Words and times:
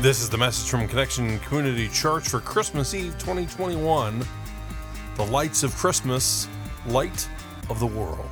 This 0.00 0.22
is 0.22 0.30
the 0.30 0.38
message 0.38 0.70
from 0.70 0.86
Connection 0.86 1.40
Community 1.40 1.88
Church 1.88 2.28
for 2.28 2.38
Christmas 2.38 2.94
Eve 2.94 3.18
2021. 3.18 4.24
The 5.16 5.24
lights 5.24 5.64
of 5.64 5.74
Christmas, 5.74 6.46
light 6.86 7.28
of 7.68 7.80
the 7.80 7.86
world. 7.88 8.30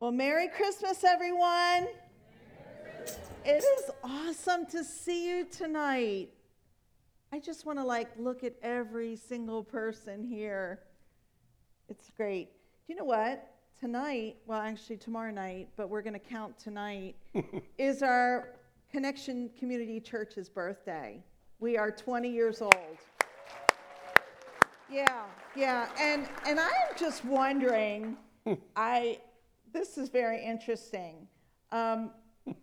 Well, 0.00 0.10
Merry 0.10 0.48
Christmas, 0.48 1.04
everyone. 1.04 1.86
It 3.44 3.62
is 3.62 3.90
awesome 4.02 4.66
to 4.66 4.82
see 4.82 5.28
you 5.28 5.44
tonight. 5.44 6.30
I 7.30 7.38
just 7.38 7.66
want 7.66 7.78
to 7.78 7.84
like 7.84 8.08
look 8.18 8.42
at 8.42 8.54
every 8.64 9.14
single 9.14 9.62
person 9.62 10.24
here. 10.24 10.80
It's 11.88 12.10
great. 12.16 12.57
You 12.88 12.94
know 12.94 13.04
what? 13.04 13.50
Tonight, 13.78 14.36
well, 14.46 14.62
actually 14.62 14.96
tomorrow 14.96 15.30
night, 15.30 15.68
but 15.76 15.90
we're 15.90 16.00
going 16.00 16.14
to 16.14 16.18
count 16.18 16.58
tonight, 16.58 17.16
is 17.78 18.02
our 18.02 18.54
Connection 18.90 19.50
Community 19.58 20.00
Church's 20.00 20.48
birthday. 20.48 21.22
We 21.60 21.76
are 21.76 21.90
20 21.90 22.30
years 22.30 22.62
old. 22.62 22.74
Yeah, 24.90 25.24
yeah, 25.54 25.90
and 26.00 26.26
and 26.46 26.58
I'm 26.58 26.96
just 26.98 27.26
wondering. 27.26 28.16
I 28.76 29.18
this 29.70 29.98
is 29.98 30.08
very 30.08 30.42
interesting. 30.42 31.28
Um, 31.72 32.10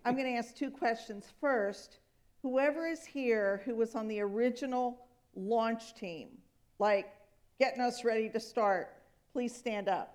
I'm 0.05 0.16
going 0.16 0.26
to 0.26 0.39
ask 0.39 0.55
two 0.55 0.72
questions. 0.72 1.28
First, 1.39 2.00
whoever 2.42 2.88
is 2.88 3.05
here 3.05 3.62
who 3.64 3.76
was 3.76 3.94
on 3.94 4.08
the 4.08 4.22
original 4.22 5.05
launch 5.36 5.94
team, 5.94 6.30
like 6.80 7.14
getting 7.59 7.80
us 7.80 8.03
ready 8.03 8.28
to 8.30 8.39
start, 8.39 8.92
please 9.31 9.55
stand 9.55 9.88
up. 9.88 10.15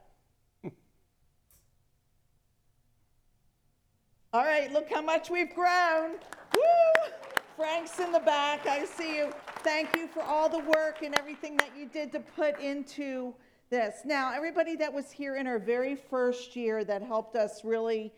All 4.33 4.45
right, 4.45 4.73
look 4.73 4.89
how 4.89 5.03
much 5.03 5.29
we've 5.29 5.53
grown. 5.53 6.13
Woo! 6.55 7.13
Frank's 7.57 7.99
in 7.99 8.13
the 8.13 8.21
back. 8.21 8.65
I 8.65 8.85
see 8.85 9.17
you. 9.17 9.33
Thank 9.65 9.97
you 9.97 10.07
for 10.07 10.23
all 10.23 10.49
the 10.49 10.61
work 10.61 11.03
and 11.03 11.19
everything 11.19 11.57
that 11.57 11.71
you 11.77 11.87
did 11.87 12.13
to 12.13 12.21
put 12.21 12.61
into 12.61 13.35
this. 13.71 14.03
Now, 14.05 14.33
everybody 14.33 14.77
that 14.77 14.93
was 14.93 15.11
here 15.11 15.35
in 15.35 15.49
our 15.49 15.59
very 15.59 15.97
first 15.97 16.55
year 16.55 16.85
that 16.85 17.03
helped 17.03 17.35
us 17.35 17.65
really 17.65 18.13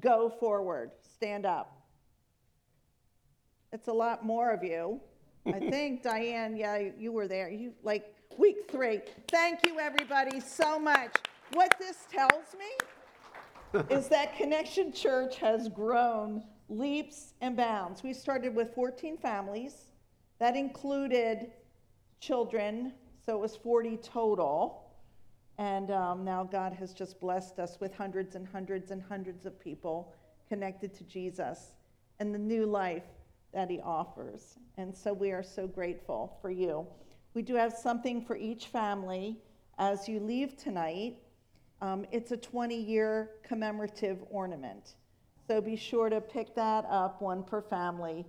go 0.00 0.28
forward, 0.28 0.90
stand 1.00 1.46
up. 1.46 1.80
It's 3.72 3.86
a 3.86 3.92
lot 3.92 4.26
more 4.26 4.50
of 4.50 4.64
you. 4.64 5.00
I 5.46 5.60
think, 5.70 6.02
Diane, 6.02 6.56
yeah, 6.56 6.88
you 6.98 7.12
were 7.12 7.28
there. 7.28 7.48
You 7.48 7.72
like 7.84 8.16
week 8.36 8.68
three. 8.68 9.00
Thank 9.28 9.64
you, 9.64 9.78
everybody, 9.78 10.40
so 10.40 10.80
much. 10.80 11.12
What 11.52 11.72
this 11.78 11.98
tells 12.10 12.56
me 12.58 12.66
is 13.90 14.08
that 14.08 14.36
Connection 14.36 14.92
Church 14.92 15.36
has 15.38 15.68
grown 15.68 16.42
leaps 16.68 17.34
and 17.40 17.56
bounds. 17.56 18.02
We 18.02 18.12
started 18.12 18.54
with 18.54 18.74
14 18.74 19.16
families. 19.18 19.92
That 20.38 20.56
included 20.56 21.52
children, 22.20 22.92
so 23.24 23.34
it 23.34 23.40
was 23.40 23.56
40 23.56 23.98
total. 23.98 24.90
And 25.58 25.90
um, 25.90 26.24
now 26.24 26.44
God 26.44 26.72
has 26.72 26.92
just 26.92 27.20
blessed 27.20 27.58
us 27.58 27.78
with 27.80 27.94
hundreds 27.94 28.34
and 28.34 28.46
hundreds 28.46 28.90
and 28.90 29.02
hundreds 29.02 29.46
of 29.46 29.60
people 29.60 30.12
connected 30.48 30.94
to 30.94 31.04
Jesus 31.04 31.74
and 32.18 32.34
the 32.34 32.38
new 32.38 32.66
life 32.66 33.04
that 33.52 33.70
He 33.70 33.80
offers. 33.80 34.56
And 34.76 34.96
so 34.96 35.12
we 35.12 35.30
are 35.30 35.42
so 35.42 35.66
grateful 35.66 36.38
for 36.40 36.50
you. 36.50 36.86
We 37.34 37.42
do 37.42 37.54
have 37.54 37.72
something 37.72 38.24
for 38.24 38.36
each 38.36 38.66
family 38.66 39.38
as 39.78 40.08
you 40.08 40.20
leave 40.20 40.56
tonight. 40.56 41.16
Um, 41.82 42.06
it's 42.12 42.30
a 42.30 42.36
20 42.36 42.76
year 42.76 43.30
commemorative 43.42 44.18
ornament. 44.30 44.94
So 45.48 45.60
be 45.60 45.74
sure 45.74 46.08
to 46.08 46.20
pick 46.20 46.54
that 46.54 46.86
up, 46.88 47.20
one 47.20 47.42
per 47.42 47.60
family, 47.60 48.24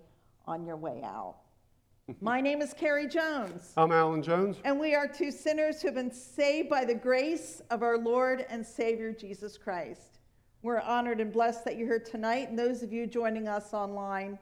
on 0.47 0.65
your 0.65 0.75
way 0.75 1.01
out. 1.03 1.35
My 2.19 2.41
name 2.41 2.63
is 2.63 2.73
Carrie 2.73 3.07
Jones. 3.07 3.71
I'm 3.77 3.91
Alan 3.91 4.23
Jones. 4.23 4.57
And 4.65 4.79
we 4.79 4.95
are 4.95 5.07
two 5.07 5.29
sinners 5.29 5.81
who 5.81 5.89
have 5.89 5.95
been 5.95 6.11
saved 6.11 6.67
by 6.67 6.83
the 6.83 6.95
grace 6.95 7.61
of 7.69 7.83
our 7.83 7.99
Lord 7.99 8.43
and 8.49 8.65
Savior 8.65 9.13
Jesus 9.13 9.55
Christ. 9.55 10.17
We're 10.63 10.81
honored 10.81 11.21
and 11.21 11.31
blessed 11.31 11.63
that 11.65 11.77
you're 11.77 11.87
here 11.87 11.99
tonight, 11.99 12.49
and 12.49 12.57
those 12.57 12.81
of 12.81 12.91
you 12.91 13.05
joining 13.05 13.47
us 13.47 13.71
online, 13.71 14.39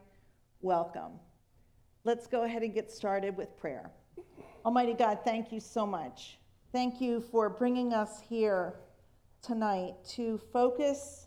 welcome. 0.62 1.12
Let's 2.04 2.26
go 2.26 2.44
ahead 2.44 2.62
and 2.62 2.72
get 2.72 2.90
started 2.90 3.36
with 3.36 3.58
prayer. 3.58 3.90
Almighty 4.64 4.94
God, 4.94 5.18
thank 5.22 5.52
you 5.52 5.60
so 5.60 5.86
much. 5.86 6.38
Thank 6.72 7.02
you 7.02 7.20
for 7.20 7.50
bringing 7.50 7.92
us 7.92 8.22
here 8.26 8.76
tonight 9.42 9.94
to 10.08 10.38
focus 10.52 11.26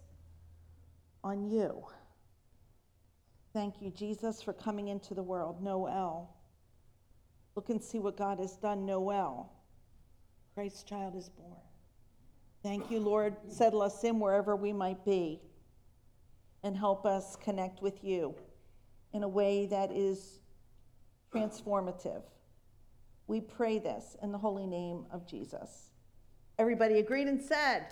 on 1.21 1.43
you. 1.43 1.85
Thank 3.51 3.81
you, 3.81 3.91
Jesus, 3.91 4.41
for 4.41 4.53
coming 4.53 4.87
into 4.87 5.13
the 5.13 5.23
world. 5.23 5.61
Noel. 5.61 6.33
Look 7.55 7.69
and 7.69 7.83
see 7.83 7.99
what 7.99 8.17
God 8.17 8.39
has 8.39 8.55
done. 8.55 8.85
Noel. 8.85 9.51
Christ's 10.53 10.83
child 10.83 11.15
is 11.15 11.27
born. 11.27 11.59
Thank 12.63 12.89
you, 12.89 12.99
Lord. 12.99 13.35
Settle 13.49 13.81
us 13.81 14.03
in 14.05 14.19
wherever 14.19 14.55
we 14.55 14.71
might 14.71 15.03
be 15.03 15.41
and 16.63 16.75
help 16.75 17.05
us 17.05 17.35
connect 17.35 17.81
with 17.81 18.03
you 18.03 18.33
in 19.13 19.23
a 19.23 19.27
way 19.27 19.65
that 19.65 19.91
is 19.91 20.39
transformative. 21.33 22.23
We 23.27 23.41
pray 23.41 23.77
this 23.77 24.15
in 24.23 24.31
the 24.31 24.37
holy 24.37 24.67
name 24.67 25.05
of 25.11 25.27
Jesus. 25.27 25.89
Everybody 26.57 26.99
agreed 26.99 27.27
and 27.27 27.41
said, 27.41 27.87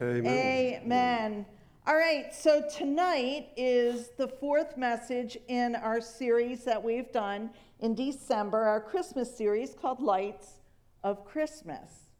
Amen. 0.00 0.80
Amen. 0.82 1.46
All 1.86 1.96
right, 1.96 2.32
so 2.32 2.62
tonight 2.74 3.48
is 3.56 4.10
the 4.16 4.28
fourth 4.28 4.76
message 4.76 5.36
in 5.48 5.74
our 5.74 6.00
series 6.00 6.64
that 6.64 6.82
we've 6.82 7.10
done 7.12 7.50
in 7.80 7.94
December, 7.94 8.62
our 8.62 8.80
Christmas 8.80 9.36
series 9.36 9.74
called 9.74 10.00
Lights 10.00 10.60
of 11.02 11.24
Christmas. 11.24 12.10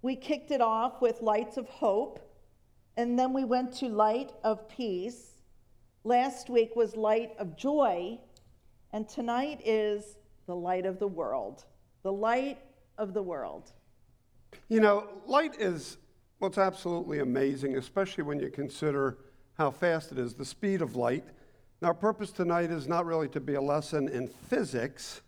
We 0.00 0.16
kicked 0.16 0.50
it 0.50 0.60
off 0.60 1.02
with 1.02 1.20
Lights 1.20 1.58
of 1.58 1.68
Hope, 1.68 2.20
and 2.96 3.18
then 3.18 3.32
we 3.32 3.44
went 3.44 3.72
to 3.74 3.88
Light 3.88 4.32
of 4.42 4.66
Peace. 4.68 5.42
Last 6.04 6.48
week 6.48 6.74
was 6.74 6.96
Light 6.96 7.32
of 7.38 7.56
Joy, 7.56 8.18
and 8.92 9.08
tonight 9.08 9.60
is 9.64 10.16
the 10.46 10.56
Light 10.56 10.86
of 10.86 10.98
the 10.98 11.08
World. 11.08 11.64
The 12.02 12.12
Light 12.12 12.58
of 12.98 13.14
the 13.14 13.22
World. 13.22 13.72
You 14.68 14.80
know, 14.80 15.08
light 15.26 15.60
is 15.60 15.98
what's 16.42 16.58
absolutely 16.58 17.20
amazing, 17.20 17.76
especially 17.76 18.24
when 18.24 18.40
you 18.40 18.50
consider 18.50 19.16
how 19.56 19.70
fast 19.70 20.10
it 20.10 20.18
is, 20.18 20.34
the 20.34 20.44
speed 20.44 20.82
of 20.82 20.96
light. 20.96 21.22
Now, 21.80 21.86
our 21.88 21.94
purpose 21.94 22.32
tonight 22.32 22.72
is 22.72 22.88
not 22.88 23.06
really 23.06 23.28
to 23.28 23.38
be 23.38 23.54
a 23.54 23.60
lesson 23.60 24.08
in 24.08 24.26
physics, 24.26 25.20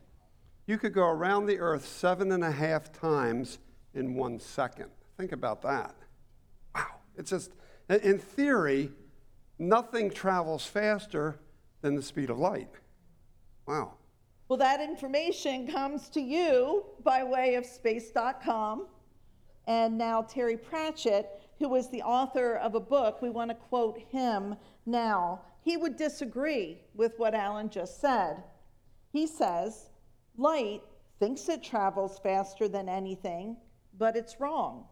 you 0.67 0.77
could 0.77 0.93
go 0.93 1.07
around 1.07 1.45
the 1.45 1.59
earth 1.59 1.87
seven 1.87 2.31
and 2.31 2.43
a 2.43 2.51
half 2.51 2.91
times 2.91 3.59
in 3.93 4.15
one 4.15 4.39
second. 4.39 4.89
Think 5.17 5.31
about 5.31 5.61
that. 5.61 5.95
Wow. 6.73 6.95
It's 7.15 7.29
just, 7.29 7.51
in 7.87 8.19
theory, 8.19 8.91
nothing 9.57 10.11
travels 10.11 10.65
faster 10.65 11.39
than 11.81 11.95
the 11.95 12.01
speed 12.01 12.29
of 12.29 12.39
light. 12.39 12.71
Wow. 13.65 13.93
Well, 14.47 14.57
that 14.57 14.79
information 14.79 15.67
comes 15.67 16.07
to 16.09 16.21
you 16.21 16.85
by 17.03 17.23
way 17.23 17.55
of 17.55 17.65
space.com. 17.65 18.85
And 19.65 19.97
now 19.97 20.21
Terry 20.21 20.55
Pratchett, 20.55 21.41
who 21.57 21.67
was 21.67 21.89
the 21.89 22.03
author 22.03 22.57
of 22.57 22.75
a 22.75 22.79
book, 22.79 23.23
we 23.23 23.31
want 23.31 23.49
to 23.49 23.55
quote 23.55 23.97
him 24.11 24.55
now. 24.85 25.41
He 25.63 25.77
would 25.77 25.95
disagree 25.95 26.81
with 26.93 27.17
what 27.17 27.33
Alan 27.33 27.71
just 27.71 27.99
said. 27.99 28.43
He 29.11 29.25
says, 29.25 29.89
light 30.37 30.83
thinks 31.19 31.49
it 31.49 31.63
travels 31.63 32.19
faster 32.19 32.67
than 32.67 32.87
anything, 32.87 33.57
but 33.97 34.15
it's 34.15 34.39
wrong. 34.39 34.85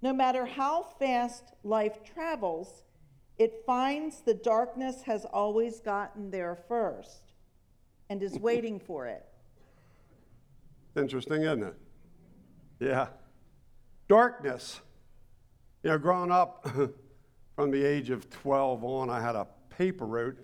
No 0.00 0.14
matter 0.14 0.46
how 0.46 0.84
fast 0.98 1.52
life 1.64 1.98
travels, 2.02 2.82
it 3.36 3.62
finds 3.66 4.20
the 4.20 4.32
darkness 4.32 5.02
has 5.02 5.26
always 5.26 5.80
gotten 5.80 6.30
there 6.30 6.56
first 6.66 7.29
and 8.10 8.22
is 8.22 8.38
waiting 8.38 8.78
for 8.78 9.06
it. 9.06 9.24
Interesting, 10.96 11.42
isn't 11.42 11.62
it? 11.62 11.74
Yeah. 12.80 13.06
Darkness. 14.08 14.80
You 15.84 15.90
know, 15.90 15.98
growing 15.98 16.32
up 16.32 16.68
from 17.56 17.70
the 17.70 17.82
age 17.82 18.10
of 18.10 18.28
12 18.28 18.84
on, 18.84 19.08
I 19.08 19.20
had 19.20 19.36
a 19.36 19.46
paper 19.70 20.04
route. 20.04 20.36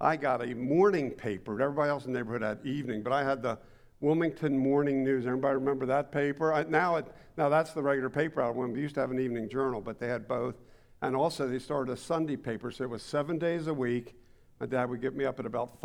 I 0.00 0.16
got 0.16 0.42
a 0.42 0.54
morning 0.54 1.10
paper. 1.10 1.60
Everybody 1.60 1.90
else 1.90 2.06
in 2.06 2.12
the 2.12 2.20
neighborhood 2.20 2.42
had 2.42 2.64
evening, 2.64 3.02
but 3.02 3.12
I 3.12 3.24
had 3.24 3.42
the 3.42 3.58
Wilmington 4.00 4.56
Morning 4.56 5.02
News. 5.02 5.26
Everybody 5.26 5.56
remember 5.56 5.86
that 5.86 6.12
paper? 6.12 6.54
I, 6.54 6.62
now, 6.62 6.96
it, 6.96 7.06
now 7.36 7.48
that's 7.48 7.72
the 7.72 7.82
regular 7.82 8.08
paper 8.08 8.40
out 8.40 8.50
of 8.50 8.56
We 8.56 8.80
used 8.80 8.94
to 8.94 9.00
have 9.00 9.10
an 9.10 9.18
evening 9.18 9.48
journal, 9.48 9.80
but 9.80 9.98
they 9.98 10.06
had 10.06 10.28
both. 10.28 10.54
And 11.02 11.16
also, 11.16 11.48
they 11.48 11.58
started 11.58 11.92
a 11.92 11.96
Sunday 11.96 12.36
paper, 12.36 12.70
so 12.70 12.84
it 12.84 12.90
was 12.90 13.02
seven 13.02 13.38
days 13.38 13.66
a 13.66 13.74
week. 13.74 14.14
My 14.60 14.66
dad 14.66 14.88
would 14.88 15.00
get 15.00 15.16
me 15.16 15.24
up 15.24 15.40
at 15.40 15.46
about 15.46 15.80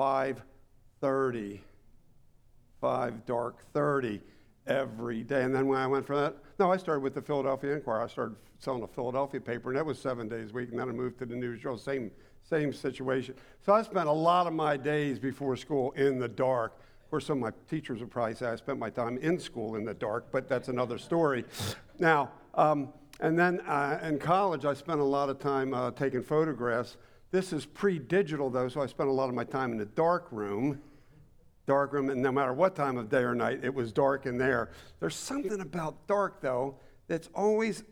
5:30, 1.03 1.59
5 2.79 3.25
dark 3.25 3.61
30 3.73 4.21
every 4.67 5.23
day. 5.23 5.43
And 5.43 5.53
then 5.53 5.67
when 5.67 5.79
I 5.79 5.87
went 5.87 6.05
from 6.05 6.17
that, 6.21 6.37
no, 6.59 6.71
I 6.71 6.77
started 6.77 7.01
with 7.01 7.13
the 7.13 7.21
Philadelphia 7.21 7.73
Inquirer. 7.73 8.03
I 8.03 8.07
started 8.07 8.37
selling 8.59 8.83
a 8.83 8.87
Philadelphia 8.87 9.41
paper, 9.41 9.69
and 9.69 9.77
that 9.77 9.85
was 9.85 9.99
seven 9.99 10.29
days 10.29 10.51
a 10.51 10.53
week. 10.53 10.69
And 10.69 10.79
then 10.79 10.87
I 10.87 10.93
moved 10.93 11.19
to 11.19 11.25
the 11.25 11.35
News 11.35 11.61
Journal, 11.61 11.77
same 11.77 12.11
same 12.43 12.73
situation. 12.73 13.35
So 13.65 13.73
I 13.73 13.81
spent 13.83 14.07
a 14.07 14.13
lot 14.13 14.47
of 14.47 14.53
my 14.53 14.75
days 14.75 15.17
before 15.17 15.55
school 15.55 15.91
in 15.91 16.19
the 16.19 16.27
dark 16.27 16.73
Of 17.03 17.09
course, 17.09 17.25
some 17.25 17.37
of 17.37 17.53
my 17.53 17.59
teachers 17.69 17.99
would 18.01 18.11
probably 18.11 18.35
say 18.35 18.47
I 18.47 18.55
spent 18.55 18.79
my 18.79 18.89
time 18.89 19.17
in 19.19 19.39
school 19.39 19.75
in 19.75 19.85
the 19.85 19.93
dark, 19.93 20.25
but 20.31 20.49
that's 20.49 20.67
another 20.67 20.97
story. 20.97 21.45
Now, 21.99 22.31
um, 22.55 22.91
and 23.19 23.37
then 23.37 23.61
uh, 23.61 23.99
in 24.03 24.19
college, 24.19 24.65
I 24.65 24.73
spent 24.73 24.99
a 24.99 25.05
lot 25.05 25.29
of 25.29 25.39
time 25.39 25.73
uh, 25.73 25.91
taking 25.91 26.23
photographs. 26.23 26.97
This 27.31 27.53
is 27.53 27.65
pre 27.65 27.97
digital, 27.97 28.49
though, 28.49 28.67
so 28.67 28.81
I 28.81 28.87
spent 28.87 29.09
a 29.09 29.11
lot 29.13 29.29
of 29.29 29.35
my 29.35 29.43
time 29.43 29.71
in 29.71 29.77
the 29.77 29.85
dark 29.85 30.27
room. 30.31 30.81
Dark 31.65 31.93
room, 31.93 32.09
and 32.09 32.21
no 32.21 32.31
matter 32.31 32.53
what 32.53 32.75
time 32.75 32.97
of 32.97 33.09
day 33.09 33.21
or 33.21 33.33
night, 33.33 33.61
it 33.63 33.73
was 33.73 33.93
dark 33.93 34.25
in 34.25 34.37
there. 34.37 34.71
There's 34.99 35.15
something 35.15 35.61
about 35.61 36.07
dark, 36.07 36.41
though, 36.41 36.75
that's 37.07 37.29
always 37.33 37.83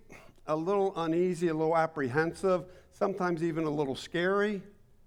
a 0.48 0.56
little 0.56 0.94
uneasy, 0.98 1.48
a 1.48 1.54
little 1.54 1.78
apprehensive, 1.78 2.66
sometimes 2.92 3.44
even 3.44 3.64
a 3.64 3.70
little 3.70 3.96
scary. 3.96 4.62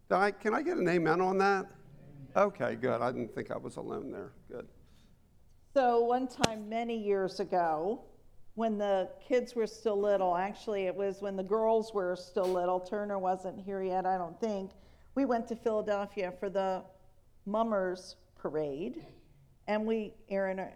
Can 0.08 0.54
I 0.54 0.62
get 0.62 0.78
an 0.78 0.88
amen 0.88 1.20
on 1.20 1.38
that? 1.38 1.66
Okay, 2.36 2.76
good. 2.76 3.00
I 3.02 3.12
didn't 3.12 3.34
think 3.34 3.50
I 3.50 3.56
was 3.56 3.76
alone 3.76 4.10
there. 4.10 4.32
Good. 4.50 4.66
So, 5.74 6.04
one 6.04 6.28
time 6.28 6.68
many 6.68 6.96
years 6.96 7.40
ago, 7.40 8.00
when 8.54 8.78
the 8.78 9.10
kids 9.26 9.54
were 9.54 9.66
still 9.66 10.00
little, 10.00 10.36
actually, 10.36 10.86
it 10.86 10.94
was 10.94 11.20
when 11.20 11.36
the 11.36 11.42
girls 11.42 11.92
were 11.92 12.16
still 12.16 12.46
little, 12.46 12.78
Turner 12.80 13.18
wasn't 13.18 13.60
here 13.60 13.82
yet, 13.82 14.06
I 14.06 14.16
don't 14.16 14.38
think, 14.40 14.70
we 15.16 15.24
went 15.24 15.48
to 15.48 15.56
Philadelphia 15.56 16.32
for 16.38 16.48
the 16.48 16.82
Mummers 17.44 18.16
Parade. 18.44 19.06
And 19.68 19.86
we, 19.86 20.12
Aaron, 20.28 20.58
uh, 20.60 20.68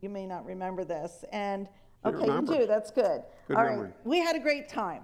you 0.00 0.08
may 0.08 0.26
not 0.26 0.46
remember 0.46 0.82
this. 0.82 1.26
And, 1.30 1.68
okay, 2.06 2.24
you 2.24 2.40
do, 2.40 2.66
that's 2.66 2.90
good. 2.90 3.20
Good 3.48 3.56
All 3.58 3.64
memory. 3.64 3.84
right, 3.88 3.94
we 4.04 4.18
had 4.18 4.34
a 4.34 4.38
great 4.38 4.66
time. 4.66 5.02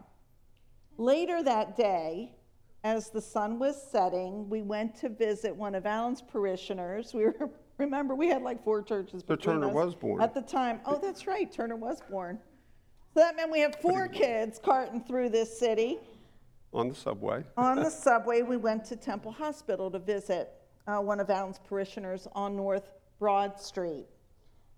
Later 0.97 1.43
that 1.43 1.77
day, 1.77 2.35
as 2.83 3.11
the 3.11 3.21
sun 3.21 3.59
was 3.59 3.77
setting, 3.93 4.49
we 4.49 4.63
went 4.63 4.95
to 5.01 5.11
visit 5.11 5.55
one 5.55 5.75
of 5.75 5.85
Alan's 5.85 6.23
parishioners. 6.23 7.13
We 7.13 7.25
were, 7.27 7.51
remember, 7.79 8.15
we 8.15 8.29
had 8.29 8.41
like 8.41 8.65
four 8.65 8.81
churches. 8.81 9.23
So 9.29 9.37
Turner 9.37 9.69
us 9.69 9.75
was 9.75 9.95
born. 9.95 10.23
At 10.23 10.33
the 10.33 10.41
time. 10.41 10.81
Oh, 10.87 10.99
that's 10.99 11.27
right, 11.27 11.53
Turner 11.53 11.77
was 11.77 12.01
born. 12.11 12.39
So 13.13 13.21
that 13.21 13.37
meant 13.37 13.53
we 13.53 13.61
have 13.61 13.77
four 13.83 14.09
kids 14.09 14.59
carting 14.65 15.05
through 15.05 15.29
this 15.29 15.59
city. 15.59 15.99
On 16.73 16.89
the 16.89 16.95
subway. 16.95 17.45
on 17.59 17.77
the 17.77 17.91
subway, 18.07 18.41
we 18.41 18.57
went 18.57 18.83
to 18.87 18.97
Temple 18.97 19.33
Hospital 19.33 19.91
to 19.91 19.99
visit 19.99 20.55
uh, 20.87 20.99
one 20.99 21.21
of 21.21 21.31
Alan's 21.31 21.59
parishioners 21.59 22.29
on 22.35 22.57
North 22.57 22.91
Broad 23.19 23.61
Street. 23.61 24.07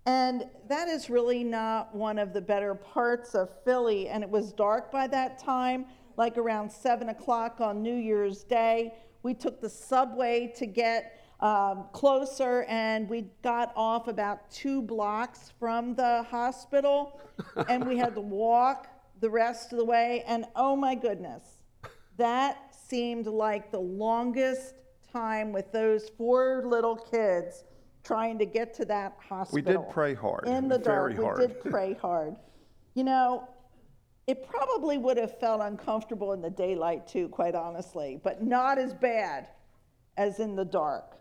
And 0.05 0.45
that 0.67 0.87
is 0.87 1.09
really 1.09 1.43
not 1.43 1.93
one 1.93 2.17
of 2.17 2.33
the 2.33 2.41
better 2.41 2.73
parts 2.73 3.35
of 3.35 3.49
Philly. 3.63 4.07
And 4.07 4.23
it 4.23 4.29
was 4.29 4.53
dark 4.53 4.91
by 4.91 5.07
that 5.07 5.37
time 5.37 5.85
like 6.19 6.37
around 6.37 6.69
7 6.69 7.07
o'clock 7.09 7.61
on 7.61 7.81
New 7.81 7.95
Year's 7.95 8.43
Day. 8.43 8.93
We 9.23 9.33
took 9.33 9.61
the 9.61 9.69
subway 9.69 10.51
to 10.57 10.65
get 10.65 11.21
um, 11.39 11.85
closer, 11.93 12.63
and 12.67 13.07
we 13.07 13.27
got 13.41 13.71
off 13.75 14.09
about 14.09 14.51
two 14.51 14.81
blocks 14.81 15.53
from 15.57 15.95
the 15.95 16.23
hospital, 16.23 17.21
and 17.69 17.87
we 17.87 17.97
had 17.97 18.15
to 18.15 18.21
walk 18.21 18.89
the 19.21 19.29
rest 19.29 19.71
of 19.71 19.77
the 19.77 19.85
way. 19.85 20.25
And 20.27 20.45
oh 20.57 20.75
my 20.75 20.93
goodness, 20.93 21.59
that 22.17 22.75
seemed 22.75 23.25
like 23.25 23.71
the 23.71 23.79
longest 23.79 24.75
time 25.11 25.51
with 25.51 25.71
those 25.71 26.09
four 26.17 26.63
little 26.65 26.95
kids 26.95 27.63
trying 28.03 28.39
to 28.39 28.45
get 28.45 28.73
to 28.75 28.85
that 28.85 29.17
hospital. 29.19 29.55
We 29.55 29.61
did 29.61 29.93
pray 29.93 30.13
hard. 30.13 30.47
In 30.47 30.67
the 30.67 30.79
Very 30.79 31.13
dark. 31.13 31.23
hard. 31.23 31.39
We 31.39 31.47
did 31.47 31.63
pray 31.71 31.93
hard. 31.93 32.35
You 32.95 33.03
know, 33.03 33.47
it 34.27 34.47
probably 34.47 34.97
would 34.97 35.17
have 35.17 35.39
felt 35.39 35.61
uncomfortable 35.61 36.33
in 36.33 36.41
the 36.41 36.49
daylight 36.49 37.07
too, 37.07 37.29
quite 37.29 37.55
honestly, 37.55 38.19
but 38.23 38.43
not 38.43 38.77
as 38.77 38.93
bad 38.93 39.47
as 40.17 40.39
in 40.39 40.55
the 40.55 40.65
dark. 40.65 41.17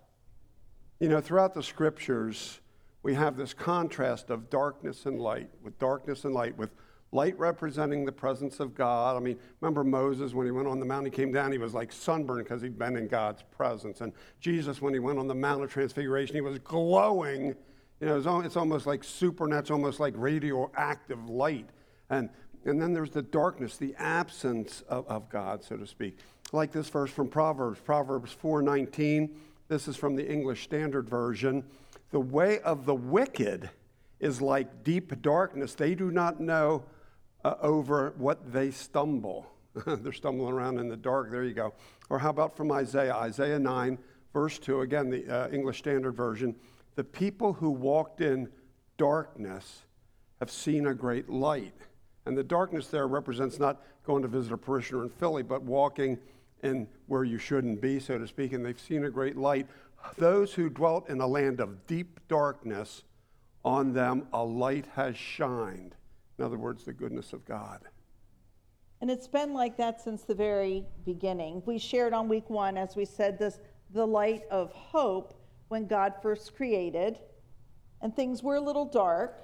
You 1.00 1.08
know, 1.08 1.20
throughout 1.20 1.54
the 1.54 1.62
scriptures, 1.62 2.60
we 3.02 3.14
have 3.14 3.36
this 3.36 3.54
contrast 3.54 4.30
of 4.30 4.50
darkness 4.50 5.06
and 5.06 5.20
light, 5.20 5.48
with 5.62 5.78
darkness 5.78 6.24
and 6.24 6.34
light, 6.34 6.56
with 6.58 6.70
light 7.12 7.38
representing 7.38 8.04
the 8.04 8.12
presence 8.12 8.60
of 8.60 8.74
God. 8.74 9.16
I 9.16 9.20
mean, 9.20 9.38
remember 9.60 9.82
Moses 9.82 10.34
when 10.34 10.46
he 10.46 10.52
went 10.52 10.68
on 10.68 10.78
the 10.78 10.86
mountain, 10.86 11.10
he 11.10 11.16
came 11.16 11.32
down, 11.32 11.52
he 11.52 11.58
was 11.58 11.74
like 11.74 11.92
sunburned 11.92 12.44
because 12.44 12.60
he'd 12.62 12.78
been 12.78 12.96
in 12.96 13.08
God's 13.08 13.42
presence. 13.50 14.00
And 14.00 14.12
Jesus, 14.40 14.82
when 14.82 14.92
he 14.92 15.00
went 15.00 15.18
on 15.18 15.26
the 15.26 15.34
Mount 15.34 15.62
of 15.64 15.72
Transfiguration, 15.72 16.34
he 16.34 16.40
was 16.40 16.58
glowing. 16.58 17.54
You 18.00 18.06
know, 18.06 18.40
it's 18.40 18.56
almost 18.56 18.86
like 18.86 19.02
supernatural, 19.02 19.78
almost 19.78 20.00
like 20.00 20.14
radioactive 20.16 21.28
light. 21.28 21.70
And 22.10 22.30
and 22.64 22.80
then 22.80 22.92
there's 22.92 23.10
the 23.10 23.22
darkness, 23.22 23.76
the 23.76 23.94
absence 23.98 24.82
of, 24.88 25.06
of 25.08 25.28
God, 25.30 25.62
so 25.64 25.76
to 25.76 25.86
speak. 25.86 26.18
Like 26.52 26.72
this 26.72 26.88
verse 26.88 27.10
from 27.10 27.28
Proverbs, 27.28 27.80
Proverbs 27.80 28.36
4:19. 28.42 29.30
This 29.68 29.86
is 29.86 29.96
from 29.96 30.16
the 30.16 30.30
English 30.30 30.64
Standard 30.64 31.08
Version. 31.08 31.64
The 32.10 32.20
way 32.20 32.58
of 32.60 32.86
the 32.86 32.94
wicked 32.94 33.70
is 34.18 34.40
like 34.40 34.82
deep 34.82 35.20
darkness. 35.22 35.74
They 35.74 35.94
do 35.94 36.10
not 36.10 36.40
know 36.40 36.84
uh, 37.44 37.54
over 37.60 38.14
what 38.16 38.52
they 38.52 38.70
stumble. 38.70 39.46
They're 39.86 40.12
stumbling 40.12 40.52
around 40.52 40.78
in 40.78 40.88
the 40.88 40.96
dark. 40.96 41.30
There 41.30 41.44
you 41.44 41.54
go. 41.54 41.74
Or 42.10 42.18
how 42.18 42.30
about 42.30 42.56
from 42.56 42.72
Isaiah? 42.72 43.14
Isaiah 43.14 43.58
9, 43.58 43.98
verse 44.32 44.58
2, 44.58 44.80
again, 44.80 45.10
the 45.10 45.28
uh, 45.28 45.48
English 45.50 45.78
Standard 45.78 46.12
Version. 46.12 46.54
The 46.94 47.04
people 47.04 47.52
who 47.52 47.70
walked 47.70 48.20
in 48.20 48.48
darkness 48.96 49.82
have 50.40 50.50
seen 50.50 50.86
a 50.86 50.94
great 50.94 51.28
light. 51.28 51.74
And 52.26 52.36
the 52.36 52.44
darkness 52.44 52.88
there 52.88 53.06
represents 53.06 53.58
not 53.58 53.82
going 54.04 54.22
to 54.22 54.28
visit 54.28 54.52
a 54.52 54.58
parishioner 54.58 55.02
in 55.02 55.08
Philly, 55.08 55.42
but 55.42 55.62
walking 55.62 56.18
in 56.62 56.88
where 57.06 57.24
you 57.24 57.38
shouldn't 57.38 57.80
be, 57.80 58.00
so 58.00 58.18
to 58.18 58.26
speak. 58.26 58.52
And 58.52 58.64
they've 58.64 58.78
seen 58.78 59.04
a 59.04 59.10
great 59.10 59.36
light. 59.36 59.66
Those 60.16 60.54
who 60.54 60.68
dwelt 60.68 61.08
in 61.08 61.20
a 61.20 61.26
land 61.26 61.60
of 61.60 61.86
deep 61.86 62.20
darkness, 62.28 63.04
on 63.64 63.92
them 63.92 64.26
a 64.32 64.44
light 64.44 64.86
has 64.94 65.16
shined. 65.16 65.94
In 66.38 66.44
other 66.44 66.58
words, 66.58 66.84
the 66.84 66.92
goodness 66.92 67.32
of 67.32 67.44
God. 67.44 67.80
And 69.00 69.10
it's 69.10 69.28
been 69.28 69.52
like 69.52 69.76
that 69.76 70.00
since 70.00 70.22
the 70.22 70.34
very 70.34 70.84
beginning. 71.04 71.62
We 71.66 71.78
shared 71.78 72.12
on 72.12 72.28
week 72.28 72.48
one, 72.48 72.76
as 72.76 72.96
we 72.96 73.04
said, 73.04 73.38
this 73.38 73.60
the 73.90 74.06
light 74.06 74.42
of 74.50 74.72
hope 74.72 75.34
when 75.68 75.86
God 75.86 76.14
first 76.22 76.54
created, 76.54 77.18
and 78.02 78.14
things 78.14 78.42
were 78.42 78.56
a 78.56 78.60
little 78.60 78.84
dark. 78.84 79.38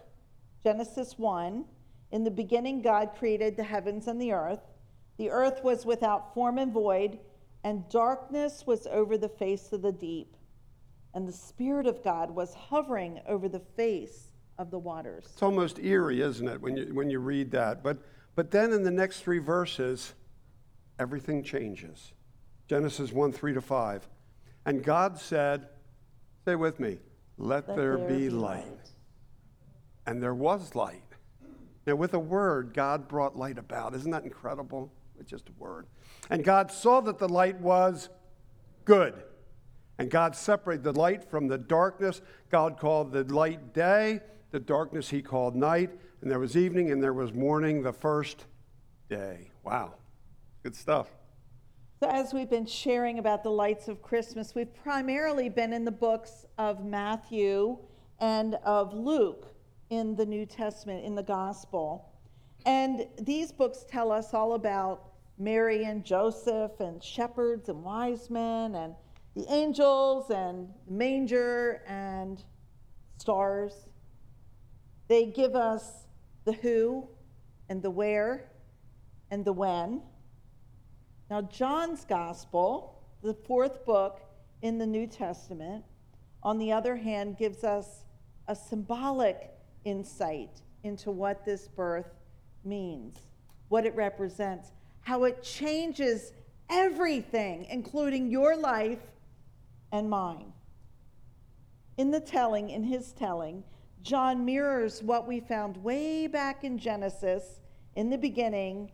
Genesis 0.62 1.18
1. 1.18 1.64
In 2.12 2.24
the 2.24 2.30
beginning, 2.30 2.82
God 2.82 3.10
created 3.18 3.56
the 3.56 3.64
heavens 3.64 4.06
and 4.06 4.20
the 4.20 4.32
earth. 4.32 4.60
The 5.18 5.30
earth 5.30 5.62
was 5.64 5.86
without 5.86 6.34
form 6.34 6.58
and 6.58 6.72
void, 6.72 7.18
and 7.64 7.88
darkness 7.88 8.64
was 8.66 8.86
over 8.86 9.16
the 9.16 9.28
face 9.28 9.72
of 9.72 9.82
the 9.82 9.92
deep. 9.92 10.36
And 11.14 11.26
the 11.26 11.32
Spirit 11.32 11.86
of 11.86 12.04
God 12.04 12.30
was 12.30 12.54
hovering 12.54 13.20
over 13.26 13.48
the 13.48 13.60
face 13.60 14.30
of 14.58 14.70
the 14.70 14.78
waters. 14.78 15.24
It's 15.32 15.42
almost 15.42 15.78
eerie, 15.78 16.20
isn't 16.20 16.46
it, 16.46 16.60
when 16.60 16.76
you, 16.76 16.94
when 16.94 17.10
you 17.10 17.18
read 17.18 17.50
that? 17.52 17.82
But, 17.82 17.98
but 18.34 18.50
then 18.50 18.72
in 18.72 18.82
the 18.82 18.90
next 18.90 19.20
three 19.22 19.38
verses, 19.38 20.14
everything 20.98 21.42
changes. 21.42 22.12
Genesis 22.68 23.12
1 23.12 23.32
3 23.32 23.54
to 23.54 23.60
5. 23.60 24.08
And 24.66 24.82
God 24.82 25.18
said, 25.18 25.68
Say 26.44 26.54
with 26.56 26.78
me, 26.78 26.98
let, 27.38 27.68
let 27.68 27.76
there, 27.76 27.96
there, 27.96 28.08
be, 28.08 28.16
be 28.16 28.30
light. 28.30 28.66
light. 28.66 28.90
And 30.06 30.22
there 30.22 30.34
was 30.34 30.74
light. 30.74 31.00
Now, 31.86 31.96
with 31.96 32.14
a 32.14 32.18
word, 32.18 32.72
God 32.74 33.08
brought 33.08 33.36
light 33.36 33.58
about. 33.58 33.94
Isn't 33.94 34.10
that 34.10 34.24
incredible? 34.24 34.92
It's 35.18 35.30
just 35.30 35.48
a 35.48 35.52
word. 35.58 35.86
And 36.30 36.42
God 36.42 36.70
saw 36.70 37.00
that 37.02 37.18
the 37.18 37.28
light 37.28 37.60
was 37.60 38.08
good. 38.84 39.22
And 39.98 40.10
God 40.10 40.34
separated 40.34 40.82
the 40.82 40.92
light 40.92 41.24
from 41.24 41.46
the 41.48 41.58
darkness. 41.58 42.20
God 42.50 42.78
called 42.78 43.12
the 43.12 43.24
light 43.24 43.72
day, 43.72 44.20
the 44.50 44.60
darkness 44.60 45.10
he 45.10 45.22
called 45.22 45.54
night. 45.54 45.90
And 46.20 46.30
there 46.30 46.40
was 46.40 46.56
evening 46.56 46.90
and 46.90 47.02
there 47.02 47.12
was 47.12 47.32
morning 47.32 47.82
the 47.82 47.92
first 47.92 48.46
day. 49.08 49.50
Wow. 49.62 49.94
Good 50.62 50.74
stuff. 50.74 51.10
So, 52.00 52.08
as 52.08 52.34
we've 52.34 52.50
been 52.50 52.66
sharing 52.66 53.18
about 53.18 53.42
the 53.42 53.50
lights 53.50 53.88
of 53.88 54.02
Christmas, 54.02 54.54
we've 54.54 54.74
primarily 54.74 55.48
been 55.48 55.72
in 55.72 55.84
the 55.84 55.92
books 55.92 56.44
of 56.58 56.84
Matthew 56.84 57.78
and 58.18 58.56
of 58.64 58.92
Luke 58.92 59.54
in 59.90 60.16
the 60.16 60.26
New 60.26 60.44
Testament, 60.44 61.04
in 61.04 61.14
the 61.14 61.22
gospel. 61.22 62.10
And 62.66 63.06
these 63.20 63.52
books 63.52 63.84
tell 63.88 64.10
us 64.10 64.34
all 64.34 64.54
about 64.54 65.12
Mary 65.38 65.84
and 65.84 66.04
Joseph 66.04 66.80
and 66.80 67.02
shepherds 67.02 67.68
and 67.68 67.82
wise 67.82 68.30
men 68.30 68.74
and 68.74 68.94
the 69.34 69.44
angels 69.52 70.30
and 70.30 70.68
manger 70.88 71.82
and 71.86 72.42
stars. 73.18 73.72
They 75.08 75.26
give 75.26 75.56
us 75.56 76.06
the 76.44 76.52
who 76.52 77.08
and 77.68 77.82
the 77.82 77.90
where 77.90 78.48
and 79.30 79.44
the 79.44 79.52
when. 79.52 80.02
Now, 81.30 81.42
John's 81.42 82.04
gospel, 82.04 83.02
the 83.22 83.34
fourth 83.34 83.84
book 83.84 84.20
in 84.62 84.78
the 84.78 84.86
New 84.86 85.06
Testament, 85.06 85.84
on 86.42 86.58
the 86.58 86.70
other 86.70 86.96
hand, 86.96 87.36
gives 87.38 87.64
us 87.64 88.04
a 88.46 88.54
symbolic 88.54 89.50
insight 89.84 90.60
into 90.82 91.10
what 91.10 91.44
this 91.44 91.66
birth 91.66 92.10
means, 92.64 93.18
what 93.68 93.86
it 93.86 93.94
represents, 93.96 94.72
how 95.00 95.24
it 95.24 95.42
changes 95.42 96.32
everything, 96.70 97.66
including 97.70 98.30
your 98.30 98.56
life 98.56 98.98
and 99.94 100.10
mine. 100.10 100.52
In 101.98 102.10
the 102.10 102.18
telling, 102.18 102.70
in 102.70 102.82
his 102.82 103.12
telling, 103.12 103.62
John 104.02 104.44
mirrors 104.44 105.04
what 105.04 105.28
we 105.28 105.38
found 105.38 105.76
way 105.76 106.26
back 106.26 106.64
in 106.64 106.78
Genesis 106.78 107.60
in 107.94 108.10
the 108.10 108.18
beginning, 108.18 108.90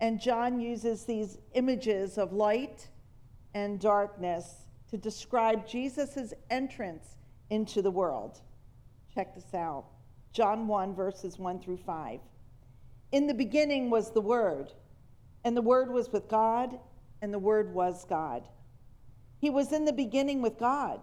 and 0.00 0.20
John 0.20 0.60
uses 0.60 1.04
these 1.04 1.38
images 1.54 2.16
of 2.16 2.32
light 2.32 2.88
and 3.54 3.80
darkness 3.80 4.68
to 4.88 4.96
describe 4.96 5.66
Jesus' 5.66 6.32
entrance 6.48 7.16
into 7.50 7.82
the 7.82 7.90
world. 7.90 8.40
Check 9.12 9.34
this 9.34 9.52
out 9.52 9.86
John 10.32 10.68
1, 10.68 10.94
verses 10.94 11.40
1 11.40 11.58
through 11.58 11.78
5. 11.78 12.20
In 13.10 13.26
the 13.26 13.34
beginning 13.34 13.90
was 13.90 14.12
the 14.12 14.20
Word, 14.20 14.72
and 15.42 15.56
the 15.56 15.62
Word 15.62 15.90
was 15.90 16.12
with 16.12 16.28
God, 16.28 16.78
and 17.20 17.34
the 17.34 17.38
Word 17.40 17.74
was 17.74 18.04
God. 18.04 18.46
He 19.38 19.50
was 19.50 19.72
in 19.72 19.84
the 19.84 19.92
beginning 19.92 20.42
with 20.42 20.58
God. 20.58 21.00